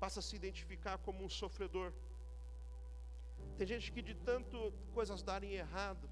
[0.00, 1.92] passa a se identificar como um sofredor.
[3.56, 6.08] Tem gente que de tanto coisas darem errado,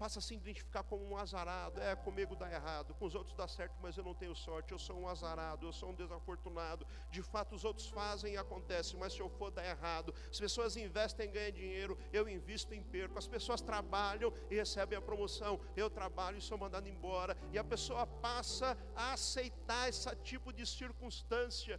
[0.00, 1.78] passa a se identificar como um azarado.
[1.78, 4.72] É, comigo dá errado, com os outros dá certo, mas eu não tenho sorte.
[4.72, 6.86] Eu sou um azarado, eu sou um desafortunado.
[7.10, 10.74] De fato, os outros fazem e acontece, mas se eu for dar errado, as pessoas
[10.74, 13.18] investem e ganham dinheiro, eu invisto em perco.
[13.18, 17.36] As pessoas trabalham e recebem a promoção, eu trabalho e sou mandado embora.
[17.52, 21.78] E a pessoa passa a aceitar esse tipo de circunstância.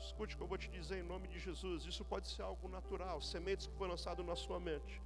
[0.00, 1.84] Escute o que eu vou te dizer em nome de Jesus.
[1.84, 5.00] Isso pode ser algo natural, sementes que foram lançadas na sua mente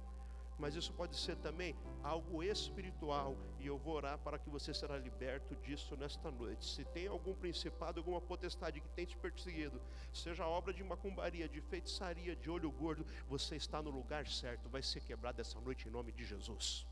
[0.57, 4.97] mas isso pode ser também algo espiritual, e eu vou orar para que você será
[4.97, 6.65] liberto disso nesta noite.
[6.65, 9.81] Se tem algum principado, alguma potestade que tem te perseguido,
[10.13, 14.81] seja obra de macumbaria, de feitiçaria, de olho gordo, você está no lugar certo, vai
[14.81, 16.85] ser quebrado essa noite em nome de Jesus.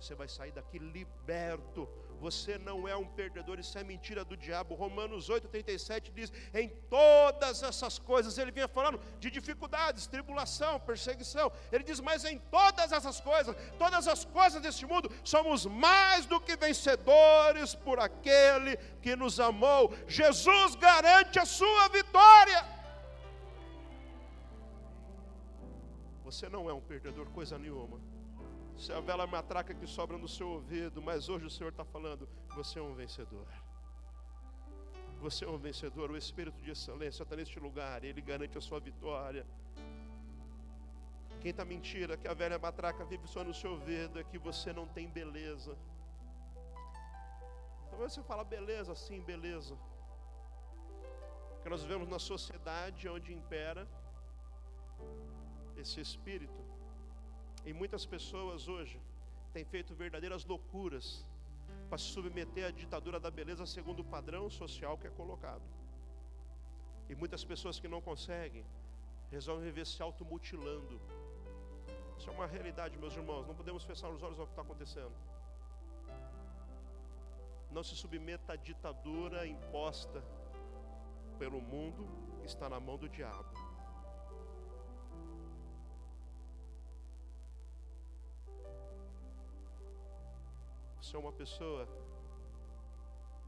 [0.00, 1.88] Você vai sair daqui liberto
[2.20, 4.74] você não é um perdedor, isso é mentira do diabo.
[4.74, 11.50] Romanos 8,37 diz: em todas essas coisas, ele vinha falando de dificuldades, tribulação, perseguição.
[11.72, 16.38] Ele diz: mas em todas essas coisas, todas as coisas deste mundo, somos mais do
[16.38, 19.94] que vencedores por aquele que nos amou.
[20.06, 22.80] Jesus garante a sua vitória.
[26.22, 27.98] Você não é um perdedor, coisa nenhuma.
[28.80, 32.26] Se a vela matraca que sobra no seu ouvido, mas hoje o Senhor está falando:
[32.56, 33.46] você é um vencedor.
[35.20, 36.10] Você é um vencedor.
[36.10, 39.46] O Espírito de excelência está neste lugar, ele garante a sua vitória.
[41.42, 44.72] Quem está mentira que a velha matraca vive só no seu ouvido é que você
[44.72, 45.76] não tem beleza.
[47.90, 49.76] Talvez você fala beleza, sim, beleza.
[51.52, 53.86] Porque nós vivemos na sociedade onde impera
[55.76, 56.59] esse espírito
[57.64, 59.00] e muitas pessoas hoje
[59.52, 61.24] têm feito verdadeiras loucuras
[61.88, 65.62] para se submeter à ditadura da beleza segundo o padrão social que é colocado.
[67.08, 68.64] E muitas pessoas que não conseguem
[69.30, 71.00] resolvem viver se automutilando.
[72.18, 73.46] Isso é uma realidade, meus irmãos.
[73.46, 75.12] Não podemos fechar os olhos ao que está acontecendo.
[77.70, 80.22] Não se submeta à ditadura imposta
[81.38, 82.06] pelo mundo
[82.44, 83.59] está na mão do diabo.
[91.00, 91.88] Você é uma pessoa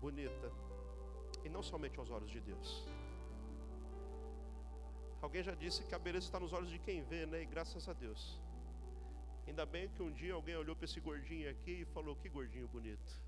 [0.01, 0.51] bonita,
[1.45, 2.87] e não somente aos olhos de Deus.
[5.21, 7.43] Alguém já disse que a beleza está nos olhos de quem vê, né?
[7.43, 8.41] E graças a Deus.
[9.47, 12.67] Ainda bem que um dia alguém olhou para esse gordinho aqui e falou: Que gordinho
[12.69, 13.21] bonito.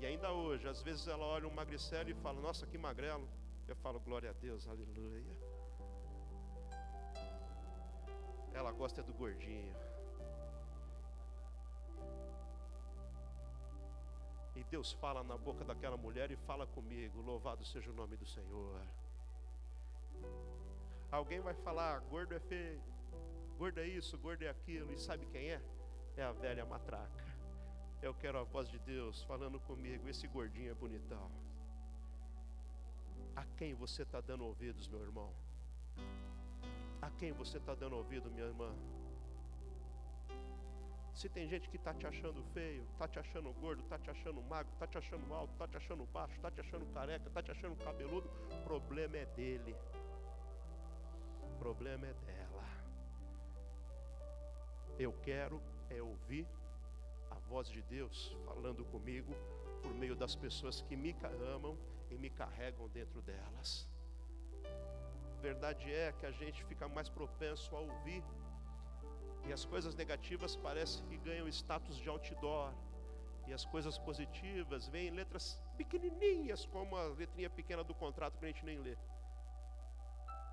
[0.00, 3.28] E ainda hoje, às vezes ela olha um magricelo e fala: Nossa, que magrelo.
[3.68, 5.36] Eu falo: Glória a Deus, aleluia.
[8.52, 9.74] Ela gosta do gordinho.
[14.60, 18.26] E Deus fala na boca daquela mulher e fala comigo: Louvado seja o nome do
[18.26, 18.82] Senhor.
[21.10, 22.82] Alguém vai falar: gordo é feio,
[23.56, 24.92] gordo é isso, gordo é aquilo.
[24.92, 25.62] E sabe quem é?
[26.14, 27.24] É a velha matraca.
[28.02, 31.30] Eu quero a voz de Deus falando comigo: esse gordinho é bonitão.
[33.34, 35.32] A quem você está dando ouvidos, meu irmão?
[37.00, 38.76] A quem você está dando ouvido, minha irmã?
[41.20, 44.40] Se tem gente que está te achando feio, está te achando gordo, está te achando
[44.40, 47.50] magro, está te achando alto, está te achando baixo, está te achando careca, está te
[47.50, 49.76] achando cabeludo, o problema é dele.
[51.42, 52.64] O problema é dela.
[54.98, 55.60] Eu quero
[55.90, 56.48] é ouvir
[57.30, 59.34] a voz de Deus falando comigo
[59.82, 61.14] por meio das pessoas que me
[61.54, 61.76] amam
[62.10, 63.86] e me carregam dentro delas.
[65.42, 68.24] Verdade é que a gente fica mais propenso a ouvir
[69.46, 72.72] e as coisas negativas parecem que ganham status de outdoor.
[73.46, 78.44] E as coisas positivas vêm em letras pequenininhas, como a letrinha pequena do contrato que
[78.44, 78.96] a gente nem lê.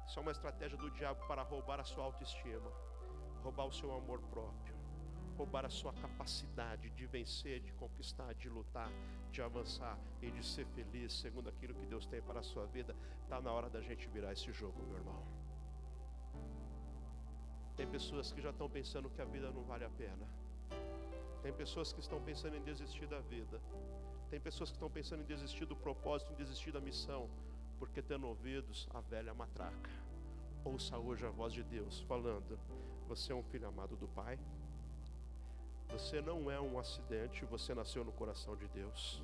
[0.08, 2.72] Isso é uma estratégia do diabo para roubar a sua autoestima,
[3.44, 4.76] roubar o seu amor próprio,
[5.38, 8.90] roubar a sua capacidade de vencer, de conquistar, de lutar,
[9.32, 12.96] de avançar e de ser feliz segundo aquilo que Deus tem para a sua vida.
[13.24, 15.37] Está na hora da gente virar esse jogo, meu irmão.
[17.78, 20.28] Tem pessoas que já estão pensando que a vida não vale a pena.
[21.44, 23.62] Tem pessoas que estão pensando em desistir da vida.
[24.32, 27.30] Tem pessoas que estão pensando em desistir do propósito, em desistir da missão,
[27.78, 29.92] porque tendo ouvidos a velha matraca.
[30.66, 32.60] Ouça hoje a voz de Deus falando:
[33.08, 34.40] Você é um filho amado do Pai.
[35.92, 39.24] Você não é um acidente, você nasceu no coração de Deus.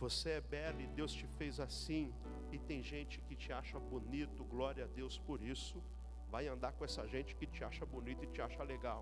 [0.00, 2.12] Você é belo e Deus te fez assim.
[2.50, 5.80] E tem gente que te acha bonito, glória a Deus por isso.
[6.32, 9.00] Vai andar com essa gente que te acha bonito e te acha legal.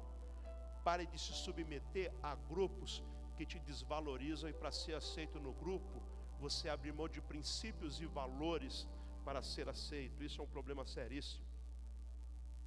[0.82, 3.04] Pare de se submeter a grupos
[3.36, 6.02] que te desvalorizam e para ser aceito no grupo,
[6.40, 8.88] você abre mão de princípios e valores
[9.24, 10.24] para ser aceito.
[10.24, 11.44] Isso é um problema seríssimo.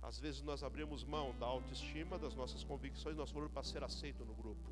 [0.02, 4.24] Às vezes nós abrimos mão da autoestima, das nossas convicções, nosso valor para ser aceito
[4.24, 4.70] no grupo.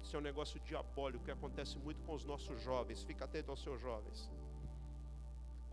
[0.00, 3.02] Isso é um negócio diabólico que acontece muito com os nossos jovens.
[3.02, 4.30] Fica atento aos seus jovens.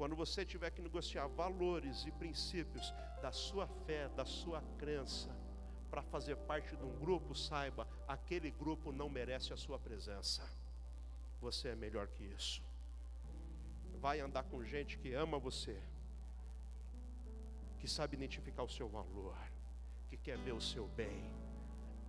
[0.04, 5.34] Quando você tiver que negociar valores e princípios da sua fé, da sua crença,
[5.90, 10.44] para fazer parte de um grupo, saiba, aquele grupo não merece a sua presença.
[11.40, 12.62] Você é melhor que isso.
[14.02, 15.82] Vai andar com gente que ama você
[17.80, 19.38] que sabe identificar o seu valor,
[20.10, 21.32] que quer ver o seu bem.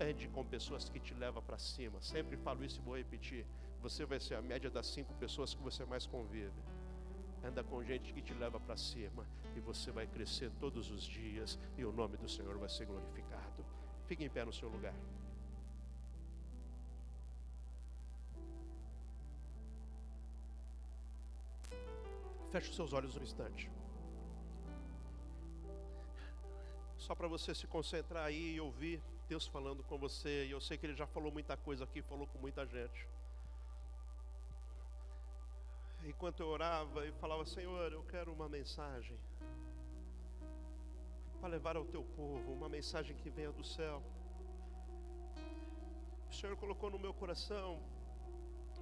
[0.01, 2.03] Ande com pessoas que te levam para cima.
[2.03, 3.47] Sempre falo isso e vou repetir.
[3.83, 6.74] Você vai ser a média das cinco pessoas que você mais convive.
[7.45, 11.59] Anda com gente que te leva para cima e você vai crescer todos os dias
[11.77, 13.65] e o nome do Senhor vai ser glorificado.
[14.07, 14.95] Fique em pé no seu lugar.
[22.51, 23.71] Feche os seus olhos um instante.
[26.97, 30.47] Só para você se concentrar aí e ouvir Deus falando com você.
[30.47, 33.07] E eu sei que Ele já falou muita coisa aqui, falou com muita gente.
[36.11, 39.19] Enquanto eu orava e falava, Senhor, eu quero uma mensagem
[41.41, 44.03] para levar ao teu povo, uma mensagem que venha do céu.
[46.31, 47.83] O Senhor colocou no meu coração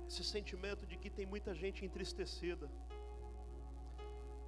[0.09, 2.69] esse sentimento de que tem muita gente entristecida.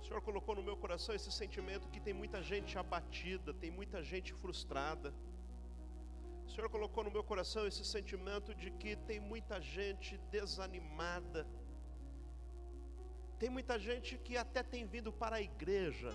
[0.01, 4.03] O Senhor colocou no meu coração esse sentimento que tem muita gente abatida, tem muita
[4.03, 5.15] gente frustrada.
[6.47, 11.47] O Senhor colocou no meu coração esse sentimento de que tem muita gente desanimada.
[13.45, 16.11] Tem muita gente que até tem vindo para a igreja,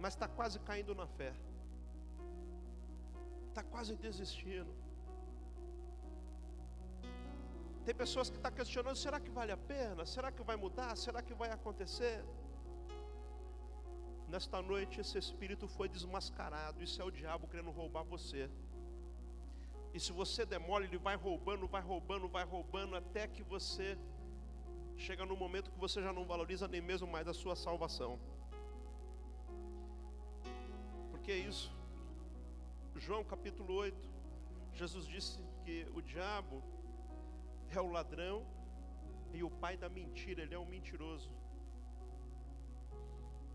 [0.00, 1.32] mas está quase caindo na fé,
[3.50, 4.72] está quase desistindo.
[7.84, 10.04] Tem pessoas que estão tá questionando: será que vale a pena?
[10.04, 10.96] Será que vai mudar?
[10.96, 12.16] Será que vai acontecer?
[14.26, 16.82] Nesta noite, esse espírito foi desmascarado.
[16.82, 18.50] Isso é o diabo querendo roubar você.
[19.94, 23.96] E se você demole, ele vai roubando, vai roubando, vai roubando, até que você
[24.96, 28.18] chega no momento que você já não valoriza nem mesmo mais a sua salvação.
[31.10, 31.72] Porque é isso.
[32.96, 33.96] João capítulo 8,
[34.74, 36.62] Jesus disse que o diabo
[37.70, 38.46] é o ladrão
[39.32, 41.30] e o pai da mentira, ele é um mentiroso.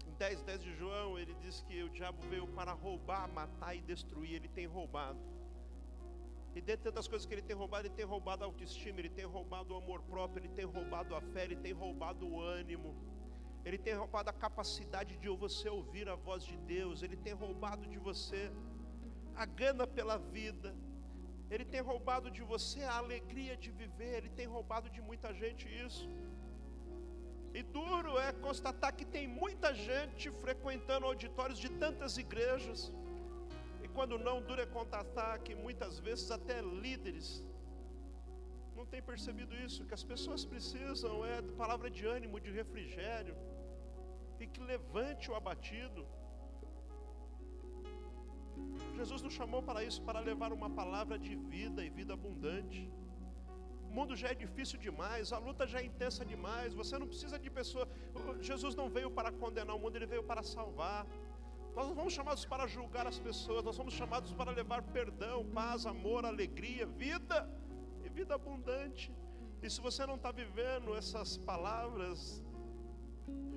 [0.05, 3.81] Em 10, 10 de João, ele diz que o diabo veio para roubar, matar e
[3.81, 5.19] destruir, ele tem roubado.
[6.58, 9.26] E dentre tantas coisas que ele tem roubado, ele tem roubado a autoestima, ele tem
[9.26, 12.95] roubado o amor próprio, ele tem roubado a fé, ele tem roubado o ânimo,
[13.64, 17.86] ele tem roubado a capacidade de você ouvir a voz de Deus, ele tem roubado
[17.93, 18.51] de você
[19.36, 20.74] a gana pela vida,
[21.51, 25.68] ele tem roubado de você a alegria de viver, ele tem roubado de muita gente
[25.86, 26.10] isso.
[27.53, 32.91] E duro é constatar que tem muita gente frequentando auditórios de tantas igrejas.
[33.98, 37.28] Quando não, duro é constatar que muitas vezes até líderes
[38.78, 43.36] não têm percebido isso, que as pessoas precisam é de palavra de ânimo, de refrigério,
[44.41, 46.04] e que levante o abatido.
[49.00, 52.84] Jesus nos chamou para isso, para levar uma palavra de vida e vida abundante.
[53.88, 56.80] O mundo já é difícil demais, a luta já é intensa demais.
[56.82, 57.88] Você não precisa de pessoa.
[58.52, 61.02] Jesus não veio para condenar o mundo, ele veio para salvar.
[61.78, 65.86] Nós não somos chamados para julgar as pessoas, nós somos chamados para levar perdão, paz,
[65.93, 67.39] amor, alegria, vida
[68.03, 69.07] e vida abundante.
[69.61, 72.43] E se você não está vivendo essas palavras,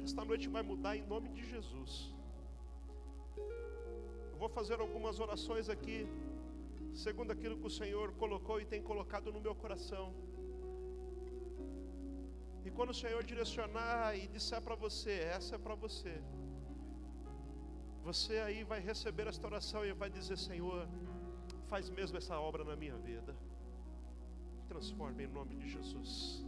[0.04, 1.92] esta noite vai mudar em nome de Jesus
[4.42, 5.98] vou fazer algumas orações aqui,
[7.04, 10.06] segundo aquilo que o Senhor colocou e tem colocado no meu coração.
[12.64, 16.14] E quando o Senhor direcionar e disser para você, essa é para você,
[18.04, 20.88] Você aí vai receber esta oração e vai dizer: Senhor,
[21.68, 23.34] faz mesmo essa obra na minha vida.
[24.68, 26.44] Transforme em nome de Jesus.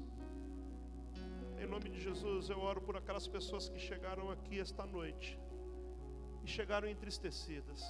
[1.60, 5.38] Em nome de Jesus, eu oro por aquelas pessoas que chegaram aqui esta noite
[6.44, 7.80] e chegaram entristecidas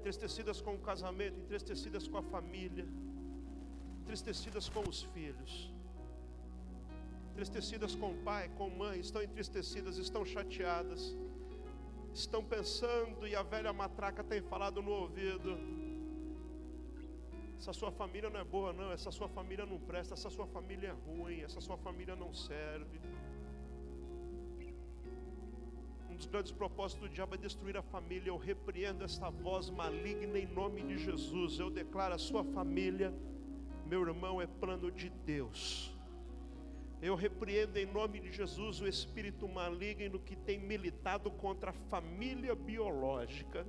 [0.00, 2.86] entristecidas com o casamento, entristecidas com a família,
[4.00, 5.70] entristecidas com os filhos,
[7.32, 11.14] entristecidas com o pai, com mãe, estão entristecidas, estão chateadas,
[12.12, 15.58] estão pensando e a velha matraca tem falado no ouvido:
[17.58, 20.88] essa sua família não é boa, não, essa sua família não presta, essa sua família
[20.88, 23.00] é ruim, essa sua família não serve
[26.20, 28.28] dos grandes propósitos do diabo é destruir a família.
[28.28, 31.58] Eu repreendo esta voz maligna em nome de Jesus.
[31.58, 33.12] Eu declaro a sua família,
[33.86, 35.98] meu irmão, é plano de Deus.
[37.02, 42.54] Eu repreendo em nome de Jesus o espírito maligno que tem militado contra a família
[42.54, 43.66] biológica.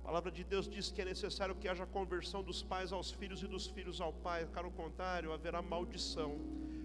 [0.00, 3.40] A palavra de Deus diz que é necessário que haja conversão dos pais aos filhos
[3.44, 6.40] e dos filhos ao pai, caso contrário, haverá maldição.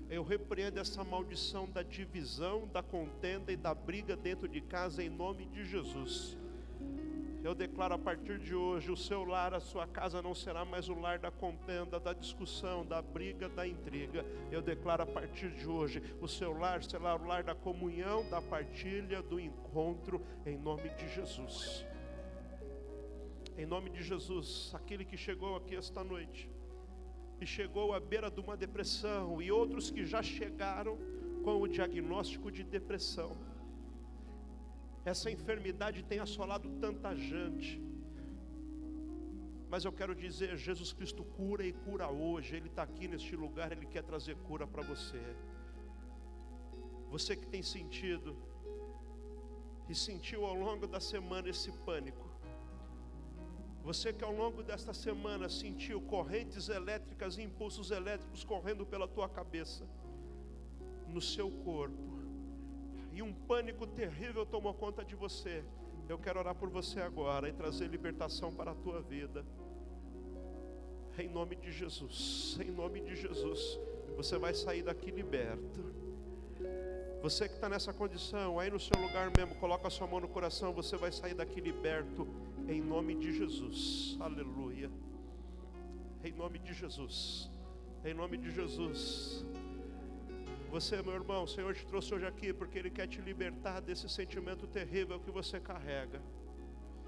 [0.08, 5.10] Eu repreendo essa maldição da divisão, da contenda e da briga dentro de casa em
[5.10, 6.38] nome de Jesus.
[7.48, 10.90] Eu declaro a partir de hoje: o seu lar, a sua casa não será mais
[10.90, 14.26] o lar da contenda, da discussão, da briga, da intriga.
[14.52, 18.42] Eu declaro a partir de hoje: o seu lar será o lar da comunhão, da
[18.42, 21.86] partilha, do encontro, em nome de Jesus.
[23.58, 26.50] Em nome de Jesus, aquele que chegou aqui esta noite
[27.40, 30.98] e chegou à beira de uma depressão, e outros que já chegaram
[31.46, 33.38] com o diagnóstico de depressão.
[35.12, 37.82] Essa enfermidade tem assolado tanta gente.
[39.72, 42.58] Mas eu quero dizer, Jesus Cristo cura e cura hoje.
[42.58, 45.22] Ele está aqui neste lugar, Ele quer trazer cura para você.
[47.10, 48.36] Você que tem sentido
[49.88, 52.28] e sentiu ao longo da semana esse pânico.
[53.84, 59.30] Você que ao longo desta semana sentiu correntes elétricas e impulsos elétricos correndo pela tua
[59.30, 59.88] cabeça,
[61.08, 62.17] no seu corpo,
[63.18, 65.64] e um pânico terrível tomou conta de você.
[66.08, 69.44] Eu quero orar por você agora e trazer libertação para a tua vida.
[71.18, 73.80] Em nome de Jesus, em nome de Jesus,
[74.16, 75.84] você vai sair daqui liberto.
[77.24, 80.28] Você que está nessa condição, aí no seu lugar mesmo, coloca a sua mão no
[80.28, 82.28] coração, você vai sair daqui liberto
[82.68, 84.16] em nome de Jesus.
[84.20, 84.92] Aleluia.
[86.24, 87.50] Em nome de Jesus.
[88.06, 89.44] Em nome de Jesus.
[90.70, 94.08] Você, meu irmão, o Senhor te trouxe hoje aqui porque Ele quer te libertar desse
[94.10, 96.22] sentimento terrível que você carrega.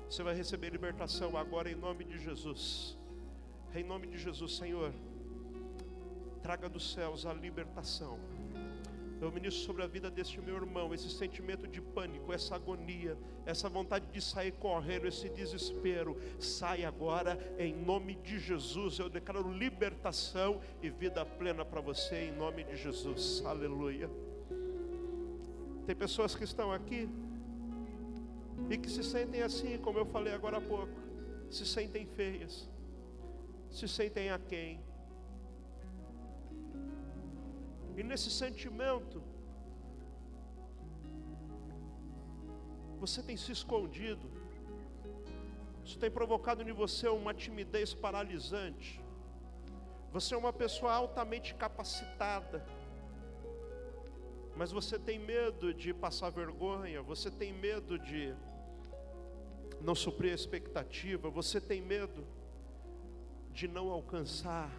[0.09, 2.97] Você vai receber libertação agora em nome de Jesus.
[3.75, 4.93] Em nome de Jesus, Senhor.
[6.41, 8.17] Traga dos céus a libertação
[9.21, 13.67] eu ministro sobre a vida deste meu irmão esse sentimento de pânico, essa agonia, essa
[13.67, 16.17] vontade de sair correndo, esse desespero.
[16.39, 18.97] Sai agora em nome de Jesus.
[18.97, 23.43] Eu declaro libertação e vida plena para você em nome de Jesus.
[23.45, 24.09] Aleluia.
[25.85, 27.09] Tem pessoas que estão aqui
[28.69, 30.93] e que se sentem assim, como eu falei agora há pouco,
[31.49, 32.69] se sentem feias,
[33.71, 34.79] se sentem aquém
[37.99, 39.21] E nesse sentimento,
[42.97, 44.31] você tem se escondido.
[45.83, 49.03] Isso tem provocado em você uma timidez paralisante.
[50.13, 52.65] Você é uma pessoa altamente capacitada,
[54.55, 58.33] mas você tem medo de passar vergonha, você tem medo de
[59.81, 62.25] não suprir a expectativa, você tem medo
[63.51, 64.71] de não alcançar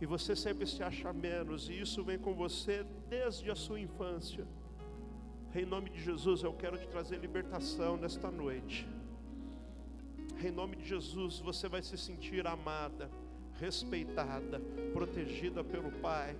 [0.00, 4.46] e você sempre se acha menos, e isso vem com você desde a sua infância.
[5.54, 8.86] Em nome de Jesus, eu quero te trazer libertação nesta noite.
[10.44, 13.10] Em nome de Jesus, você vai se sentir amada,
[13.58, 14.60] respeitada,
[14.92, 16.36] protegida pelo Pai,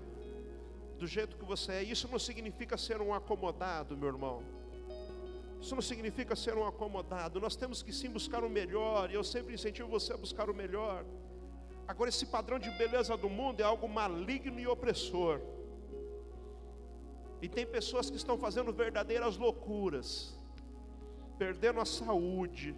[0.98, 1.82] do jeito que você é.
[1.82, 4.42] Isso não significa ser um acomodado, meu irmão.
[5.60, 7.40] Isso não significa ser um acomodado.
[7.40, 10.54] Nós temos que sim buscar o melhor, e eu sempre incentivo você a buscar o
[10.54, 11.04] melhor.
[11.88, 15.40] Agora, esse padrão de beleza do mundo é algo maligno e opressor.
[17.40, 20.38] E tem pessoas que estão fazendo verdadeiras loucuras,
[21.38, 22.76] perdendo a saúde.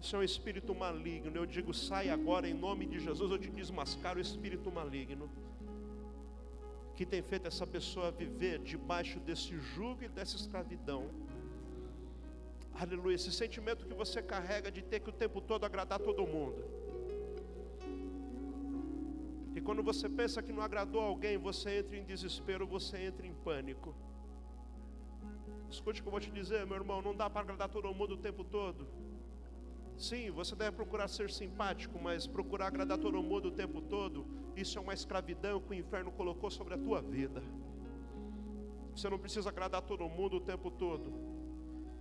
[0.00, 1.36] Isso é um espírito maligno.
[1.36, 3.28] Eu digo, sai agora em nome de Jesus.
[3.30, 5.28] Eu te desmascaro o espírito maligno
[6.96, 11.10] que tem feito essa pessoa viver debaixo desse jugo e dessa escravidão.
[12.78, 13.14] Aleluia.
[13.14, 16.62] Esse sentimento que você carrega de ter que o tempo todo agradar todo mundo.
[19.54, 23.32] E quando você pensa que não agradou alguém, você entra em desespero, você entra em
[23.32, 23.94] pânico.
[25.70, 28.12] Escute o que eu vou te dizer, meu irmão, não dá para agradar todo mundo
[28.14, 28.86] o tempo todo.
[29.96, 34.78] Sim, você deve procurar ser simpático, mas procurar agradar todo mundo o tempo todo, isso
[34.78, 37.42] é uma escravidão que o inferno colocou sobre a tua vida.
[38.94, 41.35] Você não precisa agradar todo mundo o tempo todo.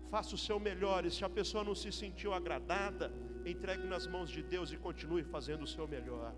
[0.09, 3.11] Faça o seu melhor, e se a pessoa não se sentiu agradada,
[3.45, 6.33] entregue nas mãos de Deus e continue fazendo o seu melhor.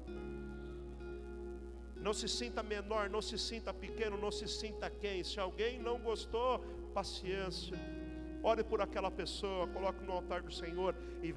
[2.02, 5.24] Não se sinta menor, não se sinta pequeno, não se sinta quem.
[5.24, 6.60] Se alguém não gostou,
[6.94, 7.78] paciência.
[8.44, 11.34] Ore por aquela pessoa, coloque no altar do Senhor e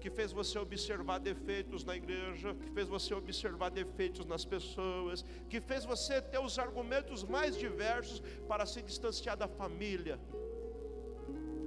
[0.00, 5.60] que fez você observar defeitos na igreja, que fez você observar defeitos nas pessoas, que
[5.60, 10.20] fez você ter os argumentos mais diversos para se distanciar da família.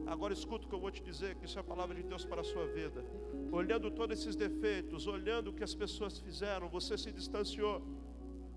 [0.09, 2.25] Agora escuta o que eu vou te dizer, que isso é a palavra de Deus
[2.25, 3.05] para a sua vida.
[3.51, 7.79] Olhando todos esses defeitos, olhando o que as pessoas fizeram, você se distanciou.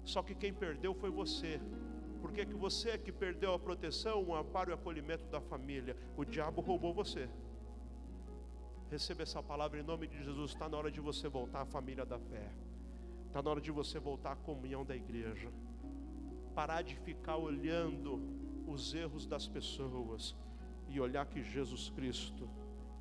[0.03, 1.61] Só que quem perdeu foi você.
[2.22, 5.94] Porque que você é que perdeu a proteção, o amparo e o acolhimento da família.
[6.16, 7.28] O diabo roubou você.
[8.90, 10.53] Receba essa palavra em nome de Jesus.
[10.53, 12.50] Está na hora de você voltar à família da fé.
[13.26, 15.53] Está na hora de você voltar à comunhão da igreja.
[16.55, 18.22] Parar de ficar olhando
[18.66, 20.34] os erros das pessoas
[20.93, 22.49] e olhar que Jesus Cristo,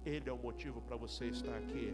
[0.06, 1.94] Ele é o motivo para você estar aqui.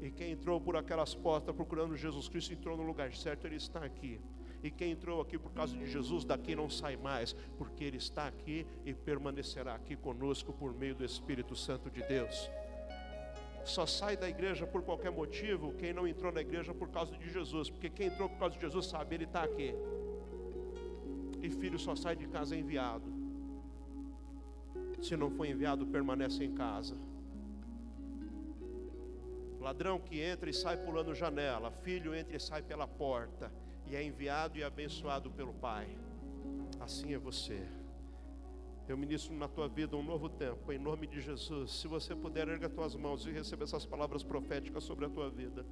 [0.00, 3.84] E quem entrou por aquelas portas procurando Jesus Cristo entrou no lugar certo, Ele está
[3.84, 4.20] aqui.
[4.62, 8.28] E quem entrou aqui por causa de Jesus, daqui não sai mais, porque Ele está
[8.28, 12.48] aqui e permanecerá aqui conosco por meio do Espírito Santo de Deus.
[13.64, 17.30] Só sai da igreja por qualquer motivo quem não entrou na igreja por causa de
[17.30, 19.74] Jesus, porque quem entrou por causa de Jesus sabe, Ele está aqui.
[21.42, 23.17] E filho só sai de casa enviado.
[25.00, 26.96] Se não for enviado, permanece em casa.
[29.60, 33.52] Ladrão que entra e sai pulando janela, filho entra e sai pela porta
[33.86, 35.88] e é enviado e abençoado pelo Pai.
[36.80, 37.66] Assim é você.
[38.88, 41.72] Eu ministro na tua vida um novo tempo, em nome de Jesus.
[41.72, 45.28] Se você puder, erga as tuas mãos e receba essas palavras proféticas sobre a tua
[45.28, 45.66] vida.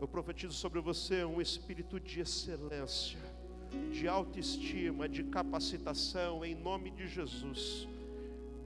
[0.00, 3.18] Eu profetizo sobre você um espírito de excelência,
[3.92, 7.88] de autoestima, de capacitação, em nome de Jesus.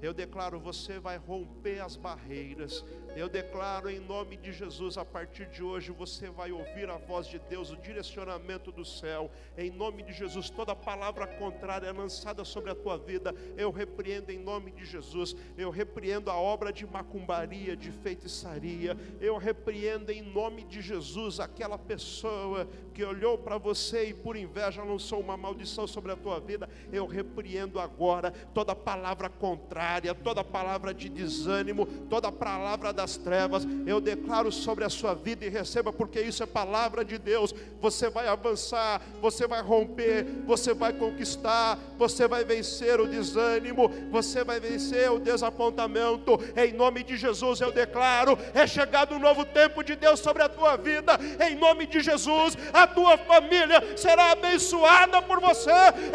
[0.05, 2.85] Eu declaro, você vai romper as barreiras,
[3.17, 7.29] eu declaro em nome de Jesus, a partir de hoje você vai ouvir a voz
[7.29, 9.31] de Deus, o direcionamento do céu.
[9.57, 14.39] Em nome de Jesus, toda palavra contrária lançada sobre a tua vida, eu repreendo em
[14.39, 15.37] nome de Jesus.
[15.57, 18.97] Eu repreendo a obra de macumbaria, de feitiçaria.
[19.21, 24.83] Eu repreendo em nome de Jesus aquela pessoa que olhou para você e por inveja
[24.83, 26.69] lançou uma maldição sobre a tua vida.
[26.93, 33.67] Eu repreendo agora toda palavra contrária, toda palavra de desânimo, toda palavra da das trevas,
[33.87, 37.55] eu declaro sobre a sua vida e receba, porque isso é palavra de Deus.
[37.83, 44.43] Você vai avançar, você vai romper, você vai conquistar, você vai vencer o desânimo, você
[44.43, 46.41] vai vencer o desapontamento.
[46.57, 50.49] Em nome de Jesus eu declaro: é chegado um novo tempo de Deus sobre a
[50.49, 51.19] tua vida.
[51.47, 55.71] Em nome de Jesus, a tua família será abençoada por você.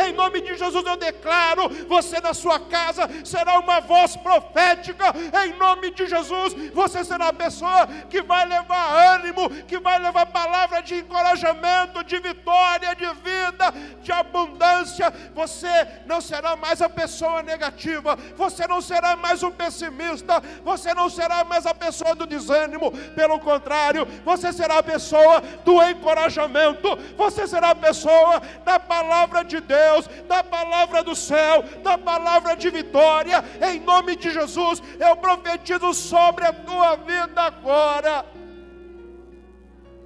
[0.07, 5.05] Em nome de Jesus eu declaro: você na sua casa será uma voz profética.
[5.45, 10.25] Em nome de Jesus, você será a pessoa que vai levar ânimo, que vai levar
[10.27, 15.11] palavra de encorajamento, de vitória, de vida, de abundância.
[15.33, 21.09] Você não será mais a pessoa negativa, você não será mais um pessimista, você não
[21.09, 27.47] será mais a pessoa do desânimo, pelo contrário, você será a pessoa do encorajamento, você
[27.47, 33.43] será a pessoa da palavra de Deus, da palavra do céu, da palavra de vitória,
[33.61, 38.25] em nome de Jesus, eu profetizo sobre a tua vida agora.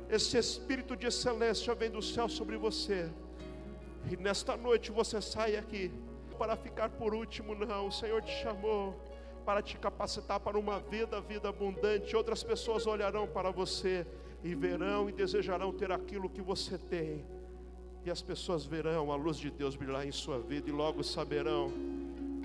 [0.10, 3.10] Esse espírito de excelência vem do céu sobre você.
[4.12, 5.92] E nesta noite você sai aqui
[6.38, 7.88] para ficar por último, não.
[7.88, 9.00] O Senhor te chamou
[9.46, 12.16] para te capacitar para uma vida, vida abundante.
[12.16, 14.06] Outras pessoas olharão para você
[14.44, 17.26] e verão e desejarão ter aquilo que você tem.
[18.06, 21.72] E as pessoas verão a luz de Deus brilhar em sua vida e logo saberão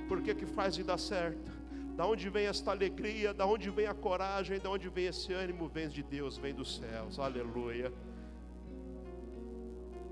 [0.09, 1.59] por que que faz e dá certo
[1.99, 3.35] da onde vem esta alegria?
[3.35, 4.61] Da onde vem a coragem?
[4.61, 5.69] Da onde vem esse ânimo?
[5.69, 7.19] Vem de Deus, vem dos céus.
[7.19, 7.93] Aleluia.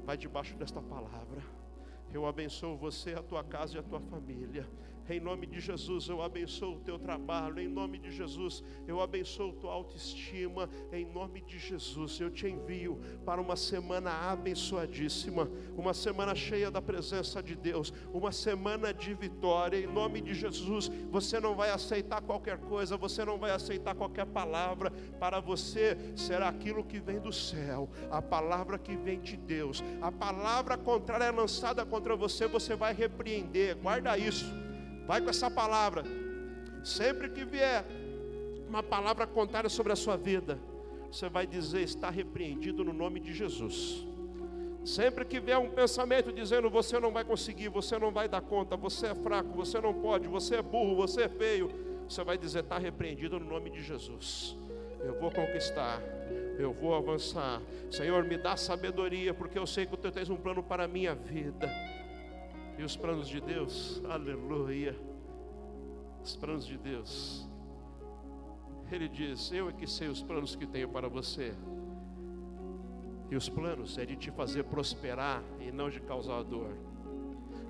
[0.05, 1.41] Vai debaixo desta palavra.
[2.13, 4.69] Eu abençoo você, a tua casa e a tua família.
[5.09, 7.61] Em nome de Jesus, eu abençoo o teu trabalho.
[7.61, 10.69] Em nome de Jesus, eu abençoo tua autoestima.
[10.93, 16.83] Em nome de Jesus, eu te envio para uma semana abençoadíssima, uma semana cheia da
[16.83, 19.79] presença de Deus, uma semana de vitória.
[19.79, 24.27] Em nome de Jesus, você não vai aceitar qualquer coisa, você não vai aceitar qualquer
[24.27, 24.91] palavra.
[25.21, 29.85] Para você será aquilo que vem do céu, a palavra que vem de Deus.
[30.01, 33.77] A palavra contrária é lançada contra você, você vai repreender.
[33.77, 34.66] Guarda isso.
[35.07, 36.05] Vai com essa palavra.
[36.83, 37.85] Sempre que vier
[38.69, 40.59] uma palavra contrária sobre a sua vida,
[41.11, 44.07] você vai dizer: está repreendido no nome de Jesus.
[44.85, 48.77] Sempre que vier um pensamento dizendo você não vai conseguir, você não vai dar conta,
[48.77, 51.71] você é fraco, você não pode, você é burro, você é feio,
[52.09, 54.57] você vai dizer: está repreendido no nome de Jesus.
[55.01, 56.01] Eu vou conquistar,
[56.59, 57.61] eu vou avançar.
[57.91, 61.15] Senhor, me dá sabedoria, porque eu sei que tu tens um plano para a minha
[61.15, 61.69] vida.
[62.79, 64.95] E os planos de Deus, aleluia.
[66.23, 67.49] Os planos de Deus.
[68.93, 71.55] Ele diz: Eu é que sei os planos que tenho para você.
[73.31, 76.77] E os planos é de te fazer prosperar e não de causar dor.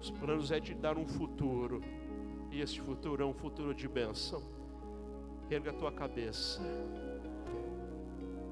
[0.01, 1.81] Os planos é de dar um futuro.
[2.51, 4.43] E esse futuro é um futuro de bênção.
[5.49, 6.61] Erga a tua cabeça.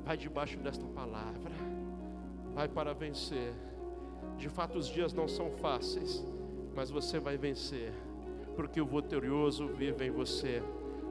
[0.05, 1.53] Vai debaixo desta palavra.
[2.55, 3.53] Vai para vencer.
[4.39, 6.25] De fato, os dias não são fáceis
[6.75, 7.93] mas você vai vencer,
[8.57, 10.63] porque o vitorioso vive em você.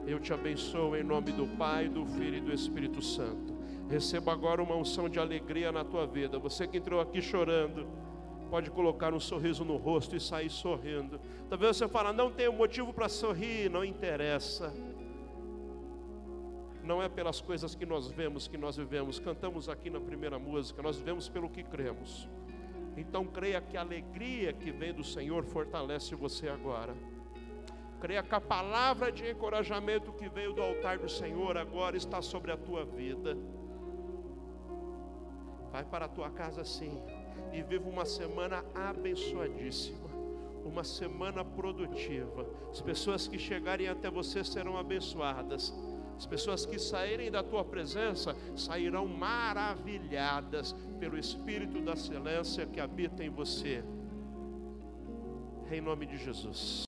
[0.06, 3.54] Eu te abençoo em nome do Pai, do Filho e do Espírito Santo.
[3.88, 6.38] Receba agora uma unção de alegria na tua vida.
[6.38, 7.86] Você que entrou aqui chorando,
[8.50, 11.18] pode colocar um sorriso no rosto e sair sorrindo.
[11.48, 14.72] Talvez você fale, não tenho motivo para sorrir, não interessa.
[16.82, 19.18] Não é pelas coisas que nós vemos que nós vivemos.
[19.18, 22.28] Cantamos aqui na primeira música, nós vivemos pelo que cremos.
[22.96, 26.94] Então creia que a alegria que vem do Senhor fortalece você agora.
[28.00, 32.52] Creia que a palavra de encorajamento que veio do altar do Senhor agora está sobre
[32.52, 33.36] a tua vida.
[35.72, 37.02] Vai para a tua casa sim
[37.52, 40.08] e viva uma semana abençoadíssima,
[40.64, 42.46] uma semana produtiva.
[42.70, 45.74] As pessoas que chegarem até você serão abençoadas.
[46.16, 53.24] As pessoas que saírem da tua presença sairão maravilhadas pelo Espírito da excelência que habita
[53.24, 53.84] em você.
[55.70, 56.82] Em nome de Jesus.